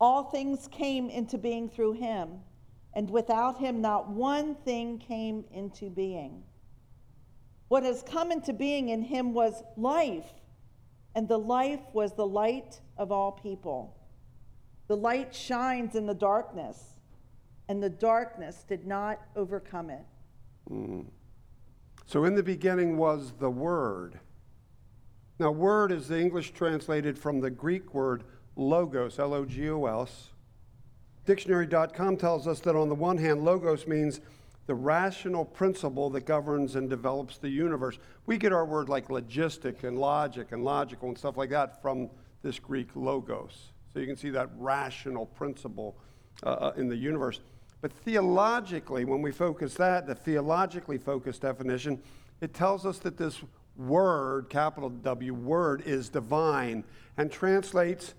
All 0.00 0.24
things 0.24 0.68
came 0.68 1.08
into 1.08 1.38
being 1.38 1.68
through 1.68 1.92
him, 1.92 2.40
and 2.94 3.08
without 3.08 3.58
him, 3.58 3.80
not 3.80 4.08
one 4.08 4.54
thing 4.54 4.98
came 4.98 5.44
into 5.52 5.88
being. 5.88 6.42
What 7.68 7.82
has 7.82 8.02
come 8.02 8.30
into 8.30 8.52
being 8.52 8.90
in 8.90 9.02
him 9.02 9.32
was 9.32 9.62
life, 9.76 10.32
and 11.14 11.28
the 11.28 11.38
life 11.38 11.80
was 11.92 12.12
the 12.12 12.26
light 12.26 12.80
of 12.96 13.10
all 13.10 13.32
people. 13.32 13.96
The 14.88 14.96
light 14.96 15.34
shines 15.34 15.94
in 15.94 16.06
the 16.06 16.14
darkness, 16.14 16.94
and 17.68 17.82
the 17.82 17.90
darkness 17.90 18.64
did 18.68 18.86
not 18.86 19.20
overcome 19.34 19.90
it. 19.90 20.04
Mm. 20.70 21.06
So, 22.06 22.24
in 22.24 22.36
the 22.36 22.42
beginning 22.42 22.96
was 22.96 23.32
the 23.40 23.50
Word. 23.50 24.20
Now, 25.38 25.50
word 25.50 25.92
is 25.92 26.08
the 26.08 26.18
English 26.18 26.52
translated 26.52 27.18
from 27.18 27.40
the 27.40 27.50
Greek 27.50 27.92
word 27.92 28.24
logos, 28.56 29.18
L 29.18 29.34
O 29.34 29.44
G 29.44 29.68
O 29.68 29.84
S. 30.02 30.30
Dictionary.com 31.26 32.16
tells 32.16 32.46
us 32.46 32.60
that 32.60 32.74
on 32.74 32.88
the 32.88 32.94
one 32.94 33.18
hand, 33.18 33.44
logos 33.44 33.86
means 33.86 34.20
the 34.66 34.74
rational 34.74 35.44
principle 35.44 36.08
that 36.10 36.24
governs 36.24 36.74
and 36.74 36.88
develops 36.88 37.36
the 37.36 37.50
universe. 37.50 37.98
We 38.24 38.38
get 38.38 38.52
our 38.52 38.64
word 38.64 38.88
like 38.88 39.08
logistic 39.08 39.84
and 39.84 39.98
logic 39.98 40.52
and 40.52 40.64
logical 40.64 41.08
and 41.08 41.18
stuff 41.18 41.36
like 41.36 41.50
that 41.50 41.82
from 41.82 42.08
this 42.42 42.58
Greek 42.58 42.88
logos. 42.94 43.72
So 43.92 44.00
you 44.00 44.06
can 44.06 44.16
see 44.16 44.30
that 44.30 44.48
rational 44.56 45.26
principle 45.26 45.96
uh, 46.44 46.48
uh 46.48 46.72
in 46.76 46.88
the 46.88 46.96
universe. 46.96 47.40
But 47.82 47.92
theologically, 47.92 49.04
when 49.04 49.20
we 49.20 49.32
focus 49.32 49.74
that, 49.74 50.06
the 50.06 50.14
theologically 50.14 50.96
focused 50.96 51.42
definition, 51.42 52.00
it 52.40 52.54
tells 52.54 52.86
us 52.86 52.98
that 53.00 53.18
this 53.18 53.42
word, 53.76 54.48
capital 54.48 54.90
W, 54.90 55.34
word 55.34 55.82
is 55.86 56.08
divine 56.08 56.84
and 57.16 57.30
translates. 57.30 58.14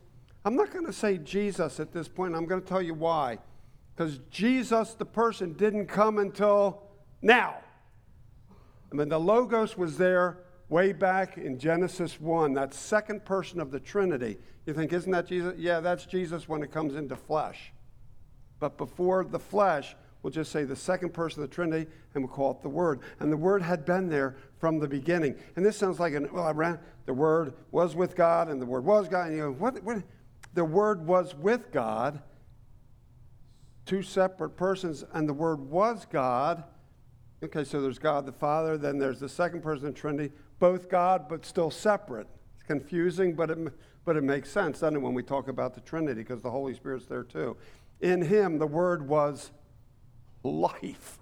I'm 0.46 0.56
not 0.56 0.72
going 0.72 0.86
to 0.86 0.94
say 0.94 1.18
Jesus 1.18 1.80
at 1.80 1.92
this 1.92 2.08
point. 2.08 2.36
I'm 2.36 2.46
going 2.46 2.62
to 2.62 2.68
tell 2.68 2.82
you 2.82 2.94
why. 2.94 3.40
Because 3.96 4.20
Jesus, 4.30 4.94
the 4.94 5.06
person, 5.06 5.54
didn't 5.54 5.88
come 5.88 6.20
until 6.20 6.84
now. 7.22 7.56
I 8.92 8.96
mean, 8.96 9.10
the 9.10 9.20
Logos 9.20 9.78
was 9.78 9.98
there 9.98 10.40
way 10.70 10.94
back 10.94 11.38
in 11.38 11.58
Genesis 11.58 12.20
1, 12.20 12.54
that 12.54 12.74
second 12.74 13.26
person 13.26 13.60
of 13.60 13.72
the 13.72 13.80
Trinity. 13.80 14.38
You 14.66 14.74
think, 14.74 14.94
isn't 14.94 15.12
that 15.12 15.28
Jesus? 15.28 15.54
Yeah, 15.58 15.80
that's 15.80 16.06
Jesus 16.06 16.48
when 16.48 16.62
it 16.62 16.72
comes 16.72 16.96
into 16.96 17.16
flesh. 17.16 17.72
But 18.60 18.78
before 18.78 19.24
the 19.24 19.40
flesh, 19.40 19.96
we'll 20.27 20.34
just 20.34 20.51
say 20.51 20.65
the 20.65 20.75
second 20.75 21.13
person 21.13 21.41
of 21.41 21.50
the 21.50 21.55
Trinity, 21.55 21.89
and 22.13 22.22
we'll 22.22 22.34
call 22.34 22.51
it 22.51 22.62
the 22.62 22.67
Word. 22.67 23.00
And 23.22 23.31
the 23.31 23.38
Word 23.38 23.62
had 23.62 23.86
been 23.86 24.10
there 24.10 24.36
from 24.60 24.77
the 24.77 24.88
beginning. 24.88 25.38
And 25.55 25.65
this 25.65 25.77
sounds 25.77 26.01
like 26.01 26.13
an, 26.15 26.27
well, 26.34 26.43
I 26.43 26.51
ran, 26.51 26.79
the 27.05 27.13
Word 27.13 27.53
was 27.72 27.96
with 27.96 28.13
God, 28.13 28.50
and 28.50 28.62
the 28.62 28.65
Word 28.65 28.84
was 28.84 29.07
God. 29.07 29.27
And 29.27 29.38
you 29.38 29.43
go, 29.43 29.51
what, 29.53 29.81
what? 29.84 30.03
The 30.53 30.65
Word 30.65 31.07
was 31.07 31.34
with 31.34 31.72
God, 31.72 32.22
two 33.86 34.01
separate 34.01 34.57
persons, 34.57 35.05
and 35.13 35.29
the 35.29 35.34
Word 35.34 35.62
was 35.62 36.05
God. 36.05 36.65
Okay, 37.41 37.63
so 37.63 37.81
there's 37.81 37.98
God 37.98 38.25
the 38.25 38.34
Father, 38.34 38.77
then 38.77 38.98
there's 38.98 39.22
the 39.22 39.29
second 39.29 39.62
person 39.62 39.88
of 39.88 39.93
the 39.96 39.98
Trinity, 40.01 40.34
both 40.60 40.89
God, 40.89 41.29
but 41.29 41.46
still 41.46 41.72
separate. 41.72 42.27
It's 42.55 42.67
confusing, 42.67 43.34
but 43.34 43.50
it, 43.50 43.57
but 44.03 44.17
it 44.17 44.25
makes 44.25 44.51
sense, 44.51 44.81
doesn't 44.81 44.98
it, 44.98 45.00
when 45.00 45.13
we 45.13 45.24
talk 45.24 45.48
about 45.48 45.74
the 45.74 45.79
Trinity, 45.79 46.19
because 46.19 46.41
the 46.41 46.51
Holy 46.51 46.74
Spirit's 46.74 47.05
there 47.05 47.24
too. 47.24 47.55
In 48.01 48.22
Him, 48.22 48.57
the 48.57 48.67
Word 48.67 49.07
was 49.07 49.51
life. 50.48 51.20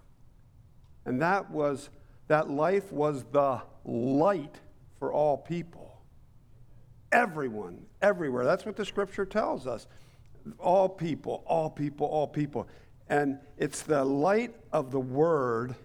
And 1.06 1.22
that 1.22 1.52
was 1.52 1.90
that 2.28 2.50
life 2.50 2.92
was 2.92 3.24
the 3.32 3.62
light 3.84 4.60
for 5.00 5.14
all 5.14 5.38
people. 5.38 6.02
Everyone, 7.12 7.86
everywhere. 8.02 8.44
That's 8.46 8.66
what 8.66 8.76
the 8.76 8.86
scripture 8.86 9.26
tells 9.26 9.68
us. 9.68 9.88
All 10.60 10.90
people, 10.90 11.44
all 11.46 11.70
people, 11.70 12.08
all 12.08 12.28
people. 12.28 12.68
And 13.10 13.40
it's 13.58 13.84
the 13.84 14.04
light 14.04 14.56
of 14.72 14.92
the 14.92 15.00
word 15.00 15.76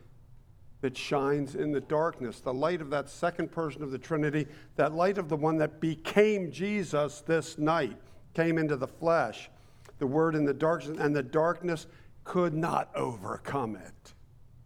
that 0.80 0.96
shines 0.96 1.54
in 1.54 1.72
the 1.72 1.80
darkness, 1.80 2.40
the 2.40 2.54
light 2.54 2.80
of 2.80 2.88
that 2.90 3.10
second 3.10 3.52
person 3.52 3.82
of 3.82 3.90
the 3.90 3.98
Trinity, 3.98 4.46
that 4.76 4.94
light 4.94 5.18
of 5.18 5.28
the 5.28 5.36
one 5.36 5.58
that 5.58 5.80
became 5.80 6.50
Jesus 6.50 7.20
this 7.20 7.58
night, 7.58 7.96
came 8.32 8.56
into 8.56 8.76
the 8.76 8.86
flesh. 8.86 9.50
The 9.98 10.06
word 10.06 10.34
in 10.34 10.46
the 10.46 10.54
darkness, 10.54 10.96
and 10.98 11.14
the 11.14 11.22
darkness 11.22 11.86
could 12.30 12.54
not 12.54 12.88
overcome 12.94 13.74
it. 13.74 14.14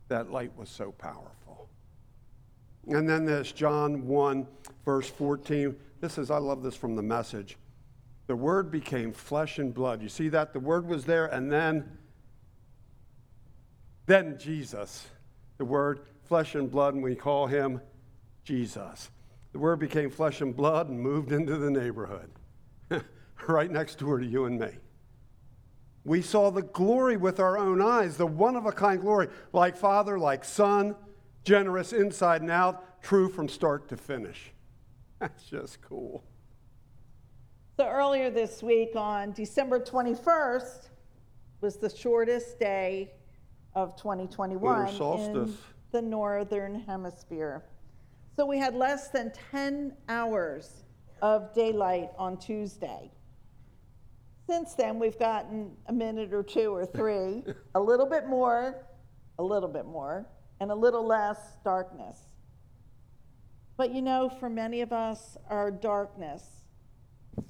That 0.08 0.30
light 0.30 0.54
was 0.54 0.68
so 0.68 0.92
powerful. 0.92 1.70
And 2.86 3.08
then 3.08 3.24
there's 3.24 3.52
John 3.52 4.06
1, 4.06 4.46
verse 4.84 5.08
14. 5.08 5.74
This 5.98 6.18
is, 6.18 6.30
I 6.30 6.36
love 6.36 6.62
this 6.62 6.76
from 6.76 6.94
the 6.94 7.02
message. 7.02 7.56
The 8.26 8.36
Word 8.36 8.70
became 8.70 9.14
flesh 9.14 9.58
and 9.58 9.72
blood. 9.72 10.02
You 10.02 10.10
see 10.10 10.28
that? 10.28 10.52
The 10.52 10.60
Word 10.60 10.86
was 10.86 11.06
there, 11.06 11.24
and 11.24 11.50
then, 11.50 11.90
then 14.04 14.36
Jesus. 14.38 15.06
The 15.56 15.64
Word, 15.64 16.00
flesh 16.24 16.56
and 16.56 16.70
blood, 16.70 16.92
and 16.92 17.02
we 17.02 17.14
call 17.14 17.46
him 17.46 17.80
Jesus. 18.44 19.08
The 19.52 19.58
Word 19.58 19.78
became 19.78 20.10
flesh 20.10 20.42
and 20.42 20.54
blood 20.54 20.90
and 20.90 21.00
moved 21.00 21.32
into 21.32 21.56
the 21.56 21.70
neighborhood, 21.70 22.30
right 23.48 23.70
next 23.70 23.98
door 24.00 24.18
to 24.18 24.26
you 24.26 24.44
and 24.44 24.60
me. 24.60 24.68
We 26.04 26.20
saw 26.20 26.50
the 26.50 26.62
glory 26.62 27.16
with 27.16 27.40
our 27.40 27.56
own 27.56 27.80
eyes, 27.80 28.16
the 28.18 28.26
one 28.26 28.56
of 28.56 28.66
a 28.66 28.72
kind 28.72 29.00
glory, 29.00 29.28
like 29.52 29.76
Father, 29.76 30.18
like 30.18 30.44
Son, 30.44 30.94
generous 31.44 31.92
inside 31.92 32.42
and 32.42 32.50
out, 32.50 33.02
true 33.02 33.28
from 33.28 33.48
start 33.48 33.88
to 33.88 33.96
finish. 33.96 34.52
That's 35.18 35.44
just 35.44 35.80
cool. 35.80 36.22
So, 37.76 37.86
earlier 37.86 38.30
this 38.30 38.62
week 38.62 38.90
on 38.94 39.32
December 39.32 39.80
21st 39.80 40.90
was 41.60 41.76
the 41.76 41.88
shortest 41.88 42.60
day 42.60 43.14
of 43.74 43.96
2021 43.96 44.88
in 44.88 45.56
the 45.90 46.02
northern 46.02 46.80
hemisphere. 46.80 47.64
So, 48.36 48.44
we 48.44 48.58
had 48.58 48.74
less 48.74 49.08
than 49.08 49.32
10 49.50 49.96
hours 50.08 50.84
of 51.22 51.54
daylight 51.54 52.10
on 52.18 52.36
Tuesday. 52.36 53.10
Since 54.46 54.74
then, 54.74 54.98
we've 54.98 55.18
gotten 55.18 55.70
a 55.86 55.92
minute 55.92 56.34
or 56.34 56.42
two 56.42 56.74
or 56.74 56.84
three, 56.84 57.42
a 57.74 57.80
little 57.80 58.06
bit 58.06 58.26
more, 58.26 58.86
a 59.38 59.42
little 59.42 59.68
bit 59.68 59.86
more, 59.86 60.26
and 60.60 60.70
a 60.70 60.74
little 60.74 61.06
less 61.06 61.38
darkness. 61.64 62.18
But 63.76 63.92
you 63.92 64.02
know, 64.02 64.28
for 64.28 64.50
many 64.50 64.82
of 64.82 64.92
us, 64.92 65.36
our 65.48 65.70
darkness 65.70 66.64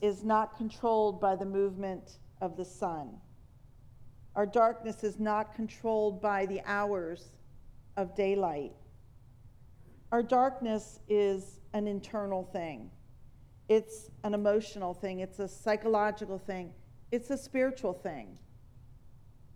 is 0.01 0.25
not 0.25 0.57
controlled 0.57 1.21
by 1.21 1.37
the 1.37 1.45
movement 1.45 2.19
of 2.41 2.57
the 2.57 2.65
sun. 2.65 3.11
Our 4.37 4.47
darkness 4.47 5.05
is 5.05 5.19
not 5.19 5.55
controlled 5.55 6.23
by 6.23 6.47
the 6.47 6.61
hours 6.65 7.37
of 7.97 8.15
daylight. 8.17 8.73
Our 10.13 10.23
darkness 10.23 11.01
is 11.09 11.61
an 11.73 11.87
internal 11.87 12.45
thing. 12.45 12.91
It's 13.69 14.11
an 14.23 14.35
emotional 14.35 14.95
thing. 14.95 15.21
It's 15.21 15.39
a 15.41 15.49
psychological 15.49 16.39
thing. 16.39 16.73
It's 17.15 17.31
a 17.31 17.39
spiritual 17.39 17.93
thing. 17.93 18.37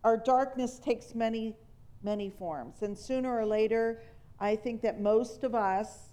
Our 0.04 0.16
darkness 0.16 0.78
takes 0.78 1.12
many, 1.12 1.56
many 2.04 2.30
forms, 2.30 2.82
and 2.82 2.96
sooner 2.96 3.36
or 3.36 3.44
later, 3.44 4.00
I 4.38 4.54
think 4.54 4.80
that 4.82 5.00
most 5.00 5.42
of 5.42 5.56
us 5.56 6.10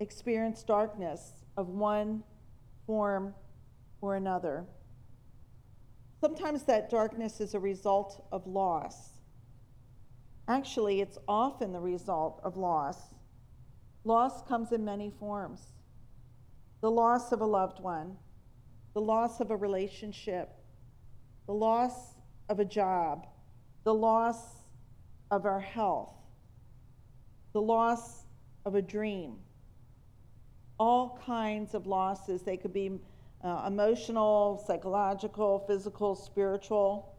experience 0.00 0.62
darkness 0.62 1.44
of 1.58 1.68
one 1.68 2.24
form 2.86 3.34
or 4.00 4.16
another. 4.16 4.64
Sometimes 6.18 6.62
that 6.62 6.88
darkness 6.88 7.42
is 7.42 7.52
a 7.52 7.60
result 7.60 8.26
of 8.32 8.46
loss. 8.46 9.10
Actually, 10.48 11.02
it's 11.02 11.18
often 11.28 11.74
the 11.74 11.80
result 11.80 12.40
of 12.42 12.56
loss. 12.56 13.12
Loss 14.04 14.48
comes 14.48 14.72
in 14.72 14.82
many 14.82 15.10
forms 15.10 15.74
the 16.80 16.90
loss 16.90 17.32
of 17.32 17.42
a 17.42 17.46
loved 17.46 17.80
one, 17.80 18.16
the 18.94 19.00
loss 19.00 19.40
of 19.40 19.50
a 19.50 19.56
relationship, 19.56 20.50
the 21.46 21.52
loss 21.52 22.14
of 22.48 22.60
a 22.60 22.64
job, 22.64 23.26
the 23.82 23.94
loss 23.94 24.38
of 25.30 25.44
our 25.44 25.60
health, 25.60 26.14
the 27.52 27.60
loss 27.60 28.24
of 28.64 28.74
a 28.74 28.82
dream. 28.82 29.36
All 30.78 31.20
kinds 31.24 31.74
of 31.74 31.86
losses. 31.86 32.42
They 32.42 32.56
could 32.56 32.72
be 32.72 32.98
uh, 33.44 33.64
emotional, 33.66 34.62
psychological, 34.66 35.64
physical, 35.66 36.14
spiritual. 36.16 37.14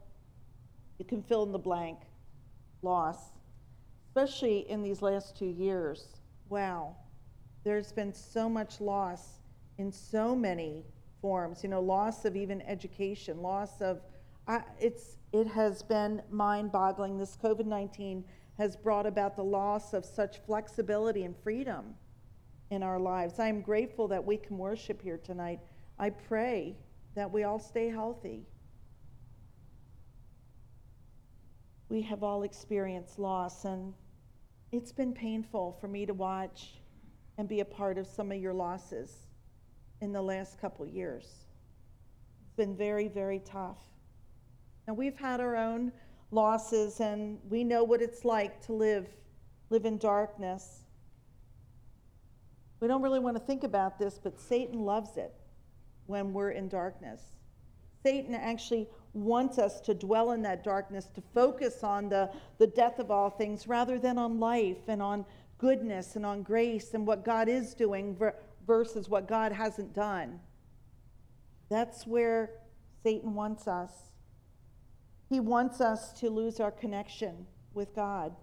You 0.97 1.05
can 1.05 1.21
fill 1.21 1.43
in 1.43 1.51
the 1.51 1.59
blank. 1.59 1.99
Loss. 2.81 3.17
Especially 4.09 4.69
in 4.69 4.81
these 4.81 5.01
last 5.01 5.37
two 5.37 5.45
years. 5.45 6.07
Wow. 6.49 6.95
There's 7.63 7.91
been 7.91 8.13
so 8.13 8.49
much 8.49 8.81
loss 8.81 9.39
in 9.77 9.91
so 9.91 10.35
many 10.35 10.83
forms. 11.25 11.63
You 11.63 11.69
know, 11.69 11.81
loss 11.81 12.23
of 12.25 12.35
even 12.35 12.61
education, 12.61 13.41
loss 13.41 13.81
of. 13.81 13.99
Uh, 14.47 14.59
it's 14.79 15.17
it 15.31 15.47
has 15.47 15.81
been 15.81 16.21
mind-boggling. 16.29 17.17
This 17.17 17.35
COVID-19 17.43 18.23
has 18.59 18.75
brought 18.75 19.07
about 19.07 19.35
the 19.35 19.43
loss 19.43 19.95
of 19.95 20.05
such 20.05 20.37
flexibility 20.45 21.23
and 21.23 21.35
freedom 21.35 21.95
in 22.69 22.83
our 22.83 22.99
lives. 22.99 23.39
I 23.39 23.47
am 23.47 23.61
grateful 23.61 24.07
that 24.09 24.23
we 24.23 24.37
can 24.37 24.59
worship 24.59 25.01
here 25.01 25.17
tonight. 25.17 25.61
I 25.97 26.11
pray 26.11 26.77
that 27.15 27.31
we 27.31 27.43
all 27.43 27.57
stay 27.57 27.89
healthy. 27.89 28.45
We 31.89 32.03
have 32.03 32.21
all 32.21 32.43
experienced 32.43 33.17
loss, 33.17 33.65
and 33.65 33.95
it's 34.71 34.91
been 34.91 35.11
painful 35.11 35.75
for 35.81 35.87
me 35.87 36.05
to 36.05 36.13
watch 36.13 36.75
and 37.39 37.49
be 37.49 37.61
a 37.61 37.65
part 37.65 37.97
of 37.97 38.05
some 38.05 38.31
of 38.31 38.39
your 38.39 38.53
losses 38.53 39.24
in 40.01 40.11
the 40.11 40.21
last 40.21 40.59
couple 40.59 40.85
years. 40.85 41.25
It's 42.43 42.53
been 42.55 42.75
very, 42.75 43.07
very 43.07 43.39
tough. 43.39 43.79
Now, 44.87 44.93
we've 44.93 45.17
had 45.17 45.39
our 45.39 45.55
own 45.55 45.91
losses, 46.31 46.99
and 46.99 47.39
we 47.49 47.63
know 47.63 47.83
what 47.83 48.01
it's 48.01 48.23
like 48.25 48.61
to 48.65 48.73
live, 48.73 49.07
live 49.69 49.85
in 49.85 49.97
darkness. 49.97 50.81
We 52.79 52.87
don't 52.87 53.01
really 53.01 53.19
want 53.19 53.37
to 53.37 53.43
think 53.43 53.63
about 53.63 53.97
this, 53.97 54.19
but 54.21 54.39
Satan 54.39 54.79
loves 54.81 55.17
it 55.17 55.33
when 56.05 56.33
we're 56.33 56.51
in 56.51 56.67
darkness. 56.67 57.21
Satan 58.03 58.35
actually 58.35 58.87
wants 59.13 59.57
us 59.57 59.79
to 59.81 59.93
dwell 59.93 60.33
in 60.33 60.41
that 60.43 60.63
darkness, 60.63 61.05
to 61.15 61.23
focus 61.33 61.83
on 61.83 62.09
the, 62.09 62.29
the 62.59 62.67
death 62.67 62.99
of 62.99 63.09
all 63.09 63.29
things 63.29 63.67
rather 63.67 63.97
than 63.97 64.17
on 64.17 64.39
life 64.39 64.87
and 64.87 65.01
on 65.01 65.25
goodness 65.57 66.15
and 66.15 66.25
on 66.25 66.43
grace 66.43 66.93
and 66.93 67.07
what 67.07 67.25
God 67.25 67.47
is 67.47 67.73
doing 67.73 68.15
versus 68.65 69.09
what 69.09 69.27
God 69.27 69.51
hasn't 69.51 69.93
done. 69.93 70.39
That's 71.69 72.05
where 72.05 72.51
Satan 73.03 73.33
wants 73.33 73.67
us. 73.67 73.91
He 75.29 75.39
wants 75.39 75.81
us 75.81 76.13
to 76.19 76.29
lose 76.29 76.59
our 76.59 76.71
connection 76.71 77.45
with 77.73 77.95
God. 77.95 78.35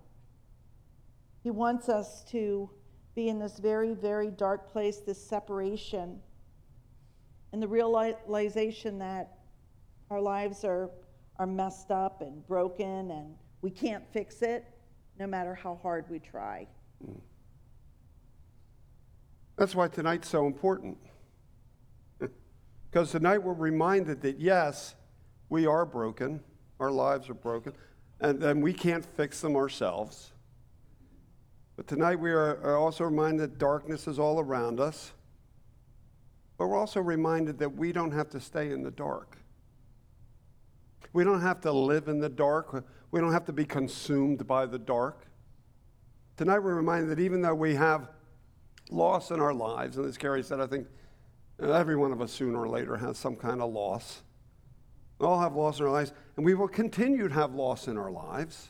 He 1.42 1.50
wants 1.50 1.88
us 1.88 2.24
to 2.30 2.70
be 3.14 3.28
in 3.28 3.38
this 3.38 3.58
very, 3.58 3.94
very 3.94 4.30
dark 4.30 4.70
place, 4.70 4.98
this 4.98 5.22
separation, 5.22 6.20
and 7.52 7.62
the 7.62 7.68
realization 7.68 8.98
that 8.98 9.38
our 10.10 10.20
lives 10.20 10.64
are, 10.64 10.90
are 11.38 11.46
messed 11.46 11.90
up 11.90 12.22
and 12.22 12.46
broken 12.46 13.10
and 13.10 13.34
we 13.60 13.70
can't 13.70 14.04
fix 14.12 14.42
it 14.42 14.64
no 15.18 15.26
matter 15.26 15.54
how 15.54 15.78
hard 15.82 16.04
we 16.10 16.18
try. 16.18 16.66
Mm. 17.06 17.20
That's 19.56 19.74
why 19.74 19.88
tonight's 19.88 20.28
so 20.28 20.46
important. 20.46 20.98
because 22.90 23.10
tonight 23.10 23.42
we're 23.42 23.52
reminded 23.52 24.22
that, 24.22 24.40
yes, 24.40 24.94
we 25.48 25.66
are 25.66 25.84
broken 25.84 26.40
our 26.82 26.90
lives 26.90 27.30
are 27.30 27.34
broken, 27.34 27.72
and 28.20 28.40
then 28.40 28.60
we 28.60 28.72
can't 28.72 29.04
fix 29.04 29.40
them 29.40 29.54
ourselves. 29.54 30.32
But 31.76 31.86
tonight 31.86 32.18
we 32.18 32.32
are 32.32 32.76
also 32.76 33.04
reminded 33.04 33.52
that 33.52 33.58
darkness 33.58 34.08
is 34.08 34.18
all 34.18 34.40
around 34.40 34.80
us. 34.80 35.12
But 36.58 36.66
we're 36.66 36.76
also 36.76 37.00
reminded 37.00 37.58
that 37.60 37.70
we 37.70 37.92
don't 37.92 38.10
have 38.10 38.28
to 38.30 38.40
stay 38.40 38.72
in 38.72 38.82
the 38.82 38.90
dark. 38.90 39.38
We 41.12 41.22
don't 41.22 41.40
have 41.40 41.60
to 41.62 41.72
live 41.72 42.08
in 42.08 42.18
the 42.18 42.28
dark. 42.28 42.84
We 43.12 43.20
don't 43.20 43.32
have 43.32 43.46
to 43.46 43.52
be 43.52 43.64
consumed 43.64 44.44
by 44.46 44.66
the 44.66 44.78
dark. 44.78 45.24
Tonight 46.36 46.58
we're 46.58 46.74
reminded 46.74 47.10
that 47.10 47.22
even 47.22 47.42
though 47.42 47.54
we 47.54 47.76
have 47.76 48.08
loss 48.92 49.30
in 49.30 49.40
our 49.40 49.54
lives, 49.54 49.96
and 49.96 50.06
as 50.06 50.16
Carrie 50.16 50.42
said, 50.42 50.60
I 50.60 50.66
think 50.66 50.86
every 51.60 51.96
one 51.96 52.12
of 52.12 52.20
us 52.20 52.32
sooner 52.32 52.60
or 52.60 52.68
later 52.68 52.96
has 52.96 53.18
some 53.18 53.36
kind 53.36 53.60
of 53.60 53.72
loss. 53.72 54.22
We 55.18 55.26
all 55.26 55.40
have 55.40 55.54
loss 55.54 55.78
in 55.78 55.86
our 55.86 55.92
lives, 55.92 56.12
and 56.36 56.44
we 56.44 56.54
will 56.54 56.68
continue 56.68 57.28
to 57.28 57.34
have 57.34 57.54
loss 57.54 57.88
in 57.88 57.96
our 57.96 58.10
lives. 58.10 58.68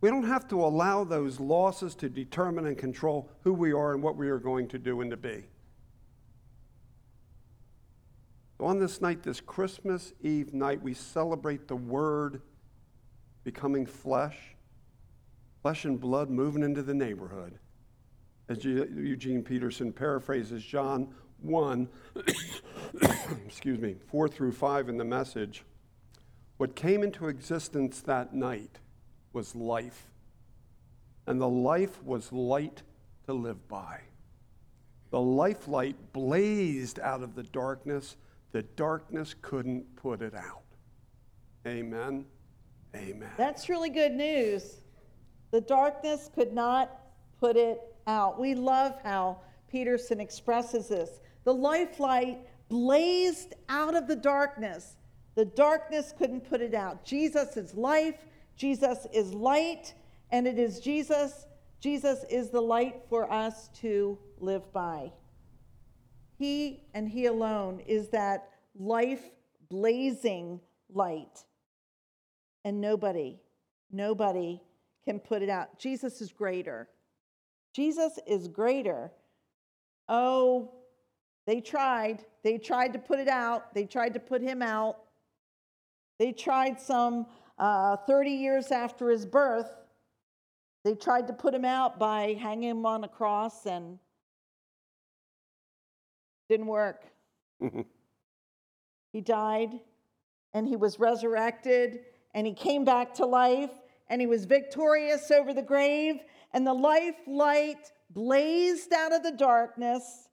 We 0.00 0.10
don't 0.10 0.26
have 0.26 0.48
to 0.48 0.62
allow 0.62 1.04
those 1.04 1.40
losses 1.40 1.94
to 1.96 2.08
determine 2.08 2.66
and 2.66 2.76
control 2.76 3.30
who 3.42 3.52
we 3.52 3.72
are 3.72 3.94
and 3.94 4.02
what 4.02 4.16
we 4.16 4.28
are 4.28 4.38
going 4.38 4.68
to 4.68 4.78
do 4.78 5.00
and 5.00 5.10
to 5.10 5.16
be. 5.16 5.44
on 8.60 8.78
this 8.78 9.00
night, 9.00 9.22
this 9.22 9.40
Christmas 9.40 10.12
Eve 10.22 10.54
night, 10.54 10.82
we 10.82 10.94
celebrate 10.94 11.68
the 11.68 11.76
Word 11.76 12.40
becoming 13.42 13.84
flesh, 13.84 14.38
flesh 15.62 15.84
and 15.84 16.00
blood 16.00 16.30
moving 16.30 16.62
into 16.62 16.82
the 16.82 16.94
neighborhood. 16.94 17.58
As 18.48 18.64
Eugene 18.64 19.42
Peterson 19.42 19.92
paraphrases 19.92 20.62
John 20.62 21.14
1, 21.40 21.88
excuse 23.46 23.78
me, 23.78 23.96
4 24.10 24.28
through 24.28 24.52
5 24.52 24.88
in 24.88 24.96
the 24.98 25.04
message, 25.04 25.64
what 26.56 26.74
came 26.74 27.02
into 27.02 27.28
existence 27.28 28.00
that 28.02 28.34
night 28.34 28.78
was 29.32 29.54
life. 29.54 30.06
And 31.26 31.40
the 31.40 31.48
life 31.48 32.02
was 32.02 32.32
light 32.32 32.82
to 33.26 33.32
live 33.32 33.66
by. 33.68 34.00
The 35.10 35.20
life 35.20 35.68
light 35.68 35.96
blazed 36.12 37.00
out 37.00 37.22
of 37.22 37.34
the 37.34 37.42
darkness. 37.44 38.16
The 38.52 38.62
darkness 38.62 39.34
couldn't 39.40 39.96
put 39.96 40.22
it 40.22 40.34
out. 40.34 40.62
Amen. 41.66 42.26
Amen. 42.94 43.30
That's 43.36 43.68
really 43.68 43.90
good 43.90 44.12
news. 44.12 44.82
The 45.50 45.60
darkness 45.60 46.30
could 46.34 46.52
not 46.52 46.90
put 47.40 47.56
it 47.56 47.93
out. 48.06 48.40
We 48.40 48.54
love 48.54 48.94
how 49.02 49.40
Peterson 49.70 50.20
expresses 50.20 50.88
this. 50.88 51.20
The 51.44 51.54
life 51.54 52.00
light 52.00 52.38
blazed 52.68 53.54
out 53.68 53.94
of 53.94 54.06
the 54.06 54.16
darkness. 54.16 54.96
The 55.34 55.44
darkness 55.44 56.12
couldn't 56.16 56.48
put 56.48 56.60
it 56.60 56.74
out. 56.74 57.04
Jesus 57.04 57.56
is 57.56 57.74
life, 57.74 58.24
Jesus 58.56 59.06
is 59.12 59.32
light, 59.34 59.94
and 60.30 60.46
it 60.46 60.58
is 60.58 60.80
Jesus. 60.80 61.46
Jesus 61.80 62.24
is 62.30 62.50
the 62.50 62.60
light 62.60 63.02
for 63.08 63.30
us 63.30 63.68
to 63.80 64.18
live 64.38 64.72
by. 64.72 65.12
He 66.38 66.84
and 66.94 67.08
He 67.08 67.26
alone 67.26 67.80
is 67.80 68.08
that 68.08 68.48
life 68.78 69.22
blazing 69.68 70.60
light. 70.92 71.44
And 72.64 72.80
nobody, 72.80 73.38
nobody 73.92 74.60
can 75.04 75.20
put 75.20 75.42
it 75.42 75.50
out. 75.50 75.78
Jesus 75.78 76.20
is 76.20 76.32
greater. 76.32 76.88
Jesus 77.74 78.18
is 78.26 78.46
greater. 78.46 79.10
Oh, 80.08 80.70
they 81.46 81.60
tried. 81.60 82.24
They 82.42 82.56
tried 82.56 82.92
to 82.92 82.98
put 82.98 83.18
it 83.18 83.28
out. 83.28 83.74
They 83.74 83.84
tried 83.84 84.14
to 84.14 84.20
put 84.20 84.40
him 84.40 84.62
out. 84.62 84.98
They 86.18 86.32
tried 86.32 86.80
some 86.80 87.26
uh, 87.58 87.96
30 87.96 88.30
years 88.30 88.70
after 88.70 89.10
his 89.10 89.26
birth. 89.26 89.70
They 90.84 90.94
tried 90.94 91.26
to 91.26 91.32
put 91.32 91.52
him 91.52 91.64
out 91.64 91.98
by 91.98 92.34
hanging 92.34 92.70
him 92.70 92.86
on 92.86 93.02
a 93.02 93.08
cross 93.08 93.66
and 93.66 93.98
didn't 96.48 96.66
work. 96.66 97.04
he 99.12 99.20
died 99.20 99.80
and 100.52 100.68
he 100.68 100.76
was 100.76 101.00
resurrected 101.00 102.00
and 102.34 102.46
he 102.46 102.52
came 102.52 102.84
back 102.84 103.14
to 103.14 103.26
life 103.26 103.70
and 104.08 104.20
he 104.20 104.26
was 104.26 104.44
victorious 104.44 105.30
over 105.30 105.52
the 105.52 105.62
grave 105.62 106.20
and 106.54 106.66
the 106.66 106.72
life 106.72 107.16
light 107.26 107.92
blazed 108.10 108.92
out 108.92 109.12
of 109.12 109.22
the 109.22 109.32
darkness 109.32 110.28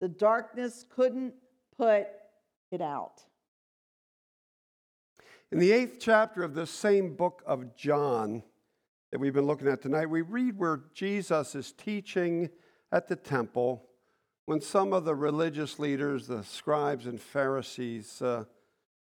the 0.00 0.08
darkness 0.08 0.84
couldn't 0.88 1.34
put 1.76 2.06
it 2.72 2.80
out. 2.80 3.22
In 5.52 5.58
the 5.58 5.72
eighth 5.72 5.98
chapter 6.00 6.42
of 6.42 6.54
this 6.54 6.70
same 6.70 7.14
book 7.14 7.42
of 7.46 7.76
John, 7.76 8.42
that 9.10 9.18
we've 9.18 9.34
been 9.34 9.46
looking 9.46 9.68
at 9.68 9.82
tonight, 9.82 10.08
we 10.08 10.22
read 10.22 10.58
where 10.58 10.84
Jesus 10.94 11.54
is 11.54 11.72
teaching 11.72 12.48
at 12.92 13.08
the 13.08 13.16
temple 13.16 13.84
when 14.46 14.60
some 14.60 14.92
of 14.92 15.04
the 15.04 15.14
religious 15.14 15.78
leaders, 15.78 16.26
the 16.26 16.42
scribes 16.44 17.06
and 17.06 17.20
Pharisees, 17.20 18.22
uh, 18.22 18.44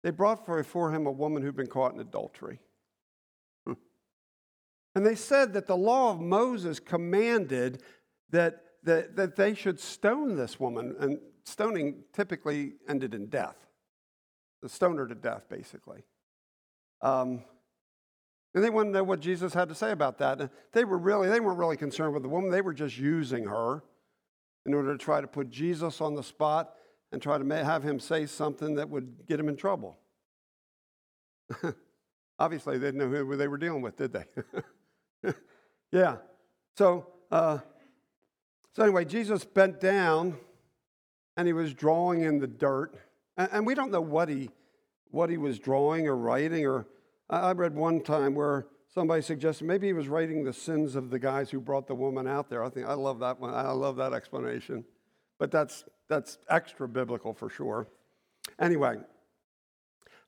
they 0.03 0.11
brought 0.11 0.45
before 0.45 0.91
him 0.91 1.07
a 1.07 1.11
woman 1.11 1.41
who'd 1.41 1.55
been 1.55 1.67
caught 1.67 1.93
in 1.93 1.99
adultery. 1.99 2.59
And 4.95 5.05
they 5.05 5.15
said 5.15 5.53
that 5.53 5.67
the 5.67 5.77
law 5.77 6.11
of 6.11 6.19
Moses 6.19 6.79
commanded 6.79 7.81
that, 8.29 8.63
that, 8.83 9.15
that 9.15 9.35
they 9.35 9.53
should 9.53 9.79
stone 9.79 10.35
this 10.35 10.59
woman, 10.59 10.95
and 10.99 11.19
stoning 11.45 12.03
typically 12.13 12.73
ended 12.87 13.13
in 13.13 13.27
death. 13.27 13.57
The 14.61 14.69
stoner 14.69 15.07
to 15.07 15.15
death, 15.15 15.49
basically. 15.49 16.03
Um, 17.01 17.43
and 18.53 18.63
they 18.63 18.69
wanted 18.69 18.89
to 18.89 18.97
know 18.97 19.03
what 19.03 19.19
Jesus 19.19 19.53
had 19.53 19.69
to 19.69 19.75
say 19.75 19.91
about 19.91 20.19
that. 20.19 20.51
they 20.73 20.85
were 20.85 20.97
really, 20.97 21.27
they 21.27 21.39
weren't 21.39 21.57
really 21.57 21.77
concerned 21.77 22.13
with 22.13 22.23
the 22.23 22.29
woman. 22.29 22.51
They 22.51 22.61
were 22.61 22.73
just 22.73 22.97
using 22.97 23.45
her 23.45 23.83
in 24.65 24.73
order 24.73 24.95
to 24.95 25.03
try 25.03 25.21
to 25.21 25.27
put 25.27 25.49
Jesus 25.49 26.01
on 26.01 26.15
the 26.15 26.23
spot 26.23 26.75
and 27.11 27.21
try 27.21 27.37
to 27.37 27.63
have 27.63 27.83
him 27.83 27.99
say 27.99 28.25
something 28.25 28.75
that 28.75 28.89
would 28.89 29.25
get 29.27 29.39
him 29.39 29.49
in 29.49 29.55
trouble. 29.55 29.97
Obviously, 32.39 32.77
they 32.77 32.87
didn't 32.87 32.99
know 32.99 33.25
who 33.25 33.35
they 33.35 33.47
were 33.47 33.57
dealing 33.57 33.81
with, 33.81 33.97
did 33.97 34.13
they? 34.13 34.25
yeah. 35.91 36.17
So, 36.77 37.07
uh, 37.31 37.59
so 38.73 38.83
anyway, 38.83 39.05
Jesus 39.05 39.45
bent 39.45 39.79
down 39.79 40.37
and 41.37 41.47
he 41.47 41.53
was 41.53 41.73
drawing 41.73 42.23
in 42.23 42.39
the 42.39 42.47
dirt. 42.47 42.95
And, 43.37 43.49
and 43.51 43.67
we 43.67 43.75
don't 43.75 43.91
know 43.91 44.01
what 44.01 44.29
he, 44.29 44.49
what 45.11 45.29
he 45.29 45.37
was 45.37 45.59
drawing 45.59 46.07
or 46.07 46.15
writing 46.15 46.65
or 46.65 46.87
I 47.29 47.51
read 47.53 47.73
one 47.75 48.01
time 48.01 48.35
where 48.35 48.67
somebody 48.93 49.21
suggested 49.21 49.65
maybe 49.65 49.87
he 49.87 49.93
was 49.93 50.07
writing 50.07 50.43
the 50.43 50.53
sins 50.53 50.95
of 50.95 51.09
the 51.09 51.17
guys 51.17 51.49
who 51.49 51.59
brought 51.59 51.87
the 51.87 51.95
woman 51.95 52.27
out 52.27 52.49
there. 52.49 52.63
I 52.63 52.69
think 52.69 52.87
I 52.87 52.93
love 52.93 53.19
that 53.19 53.39
one. 53.39 53.53
I 53.53 53.71
love 53.71 53.95
that 53.95 54.13
explanation. 54.13 54.85
But 55.39 55.49
that's 55.49 55.85
that's 56.09 56.37
extra 56.49 56.87
biblical 56.87 57.33
for 57.33 57.49
sure. 57.49 57.87
Anyway, 58.59 58.97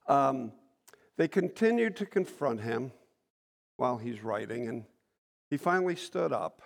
um, 0.07 0.51
they 1.17 1.27
continued 1.27 1.95
to 1.97 2.05
confront 2.05 2.61
him 2.61 2.91
while 3.77 3.97
he's 3.97 4.23
writing, 4.23 4.67
and 4.67 4.85
he 5.49 5.57
finally 5.57 5.95
stood 5.95 6.31
up. 6.31 6.61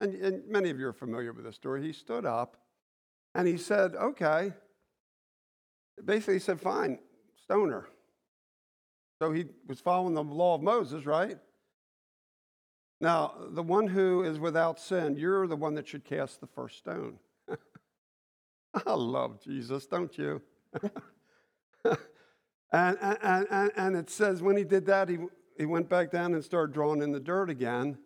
And, 0.00 0.14
and 0.14 0.48
many 0.48 0.70
of 0.70 0.78
you 0.78 0.86
are 0.86 0.92
familiar 0.92 1.32
with 1.32 1.44
this 1.44 1.56
story. 1.56 1.82
He 1.82 1.92
stood 1.92 2.24
up 2.24 2.56
and 3.34 3.46
he 3.46 3.56
said, 3.56 3.94
Okay. 3.94 4.52
Basically, 6.04 6.34
he 6.34 6.40
said, 6.40 6.60
Fine, 6.60 6.98
stone 7.42 7.70
her. 7.70 7.88
So 9.20 9.32
he 9.32 9.46
was 9.66 9.80
following 9.80 10.14
the 10.14 10.22
law 10.22 10.54
of 10.54 10.62
Moses, 10.62 11.04
right? 11.04 11.38
Now, 13.00 13.34
the 13.50 13.62
one 13.62 13.86
who 13.86 14.24
is 14.24 14.38
without 14.38 14.80
sin, 14.80 15.16
you're 15.16 15.46
the 15.46 15.56
one 15.56 15.74
that 15.74 15.86
should 15.86 16.04
cast 16.04 16.40
the 16.40 16.46
first 16.46 16.78
stone. 16.78 17.18
I 18.86 18.92
love 18.92 19.42
Jesus, 19.42 19.86
don't 19.86 20.16
you? 20.16 20.42
and, 21.84 22.98
and, 23.00 23.46
and, 23.50 23.70
and 23.76 23.96
it 23.96 24.10
says 24.10 24.42
when 24.42 24.56
he 24.56 24.64
did 24.64 24.86
that, 24.86 25.08
he, 25.08 25.18
he 25.58 25.66
went 25.66 25.88
back 25.88 26.12
down 26.12 26.34
and 26.34 26.44
started 26.44 26.72
drawing 26.72 27.02
in 27.02 27.10
the 27.10 27.20
dirt 27.20 27.50
again. 27.50 27.98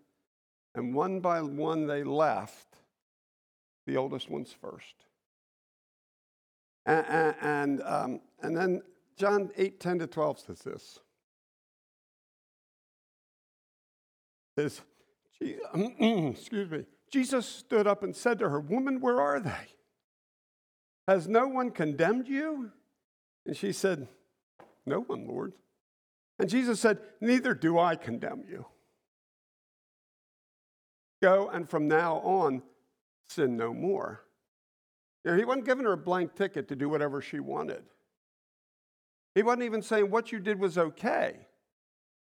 And 0.75 0.95
one 0.95 1.21
by 1.21 1.43
one, 1.43 1.87
they 1.87 2.03
left, 2.03 2.79
the 3.87 3.99
oldest 3.99 4.31
ones 4.31 4.55
first. 4.59 5.05
And, 6.87 7.37
and, 7.41 7.83
um, 7.83 8.21
and 8.43 8.57
then 8.57 8.83
John 9.19 9.51
8, 9.57 9.79
10 9.79 9.99
to 9.99 10.07
12 10.07 10.39
says 10.41 10.59
this. 10.61 10.99
Says, 14.59 14.81
excuse 15.41 16.71
me. 16.71 16.85
Jesus 17.11 17.47
stood 17.47 17.87
up 17.87 18.03
and 18.03 18.17
said 18.17 18.39
to 18.39 18.49
her, 18.49 18.61
Woman, 18.61 19.01
where 19.01 19.21
are 19.21 19.39
they? 19.39 19.69
Has 21.07 21.29
no 21.29 21.47
one 21.47 21.71
condemned 21.71 22.29
you? 22.29 22.71
And 23.45 23.55
she 23.55 23.73
said, 23.73 24.09
No 24.87 25.01
one, 25.01 25.27
Lord. 25.29 25.53
And 26.43 26.51
Jesus 26.51 26.81
said, 26.81 26.99
Neither 27.21 27.55
do 27.55 27.79
I 27.79 27.95
condemn 27.95 28.43
you. 28.51 28.67
Go 31.23 31.49
and 31.49 31.71
from 31.71 31.87
now 31.87 32.17
on, 32.17 32.63
sin 33.29 33.57
no 33.57 33.73
more. 33.73 34.25
He 35.23 35.45
wasn't 35.45 35.67
giving 35.67 35.85
her 35.85 35.93
a 35.93 35.97
blank 35.97 36.35
ticket 36.35 36.67
to 36.67 36.75
do 36.75 36.89
whatever 36.89 37.23
she 37.23 37.39
wanted. 37.39 37.85
He 39.37 39.45
wasn't 39.45 39.63
even 39.63 39.83
saying 39.83 40.11
what 40.11 40.33
you 40.33 40.41
did 40.41 40.59
was 40.59 40.77
okay. 40.77 41.47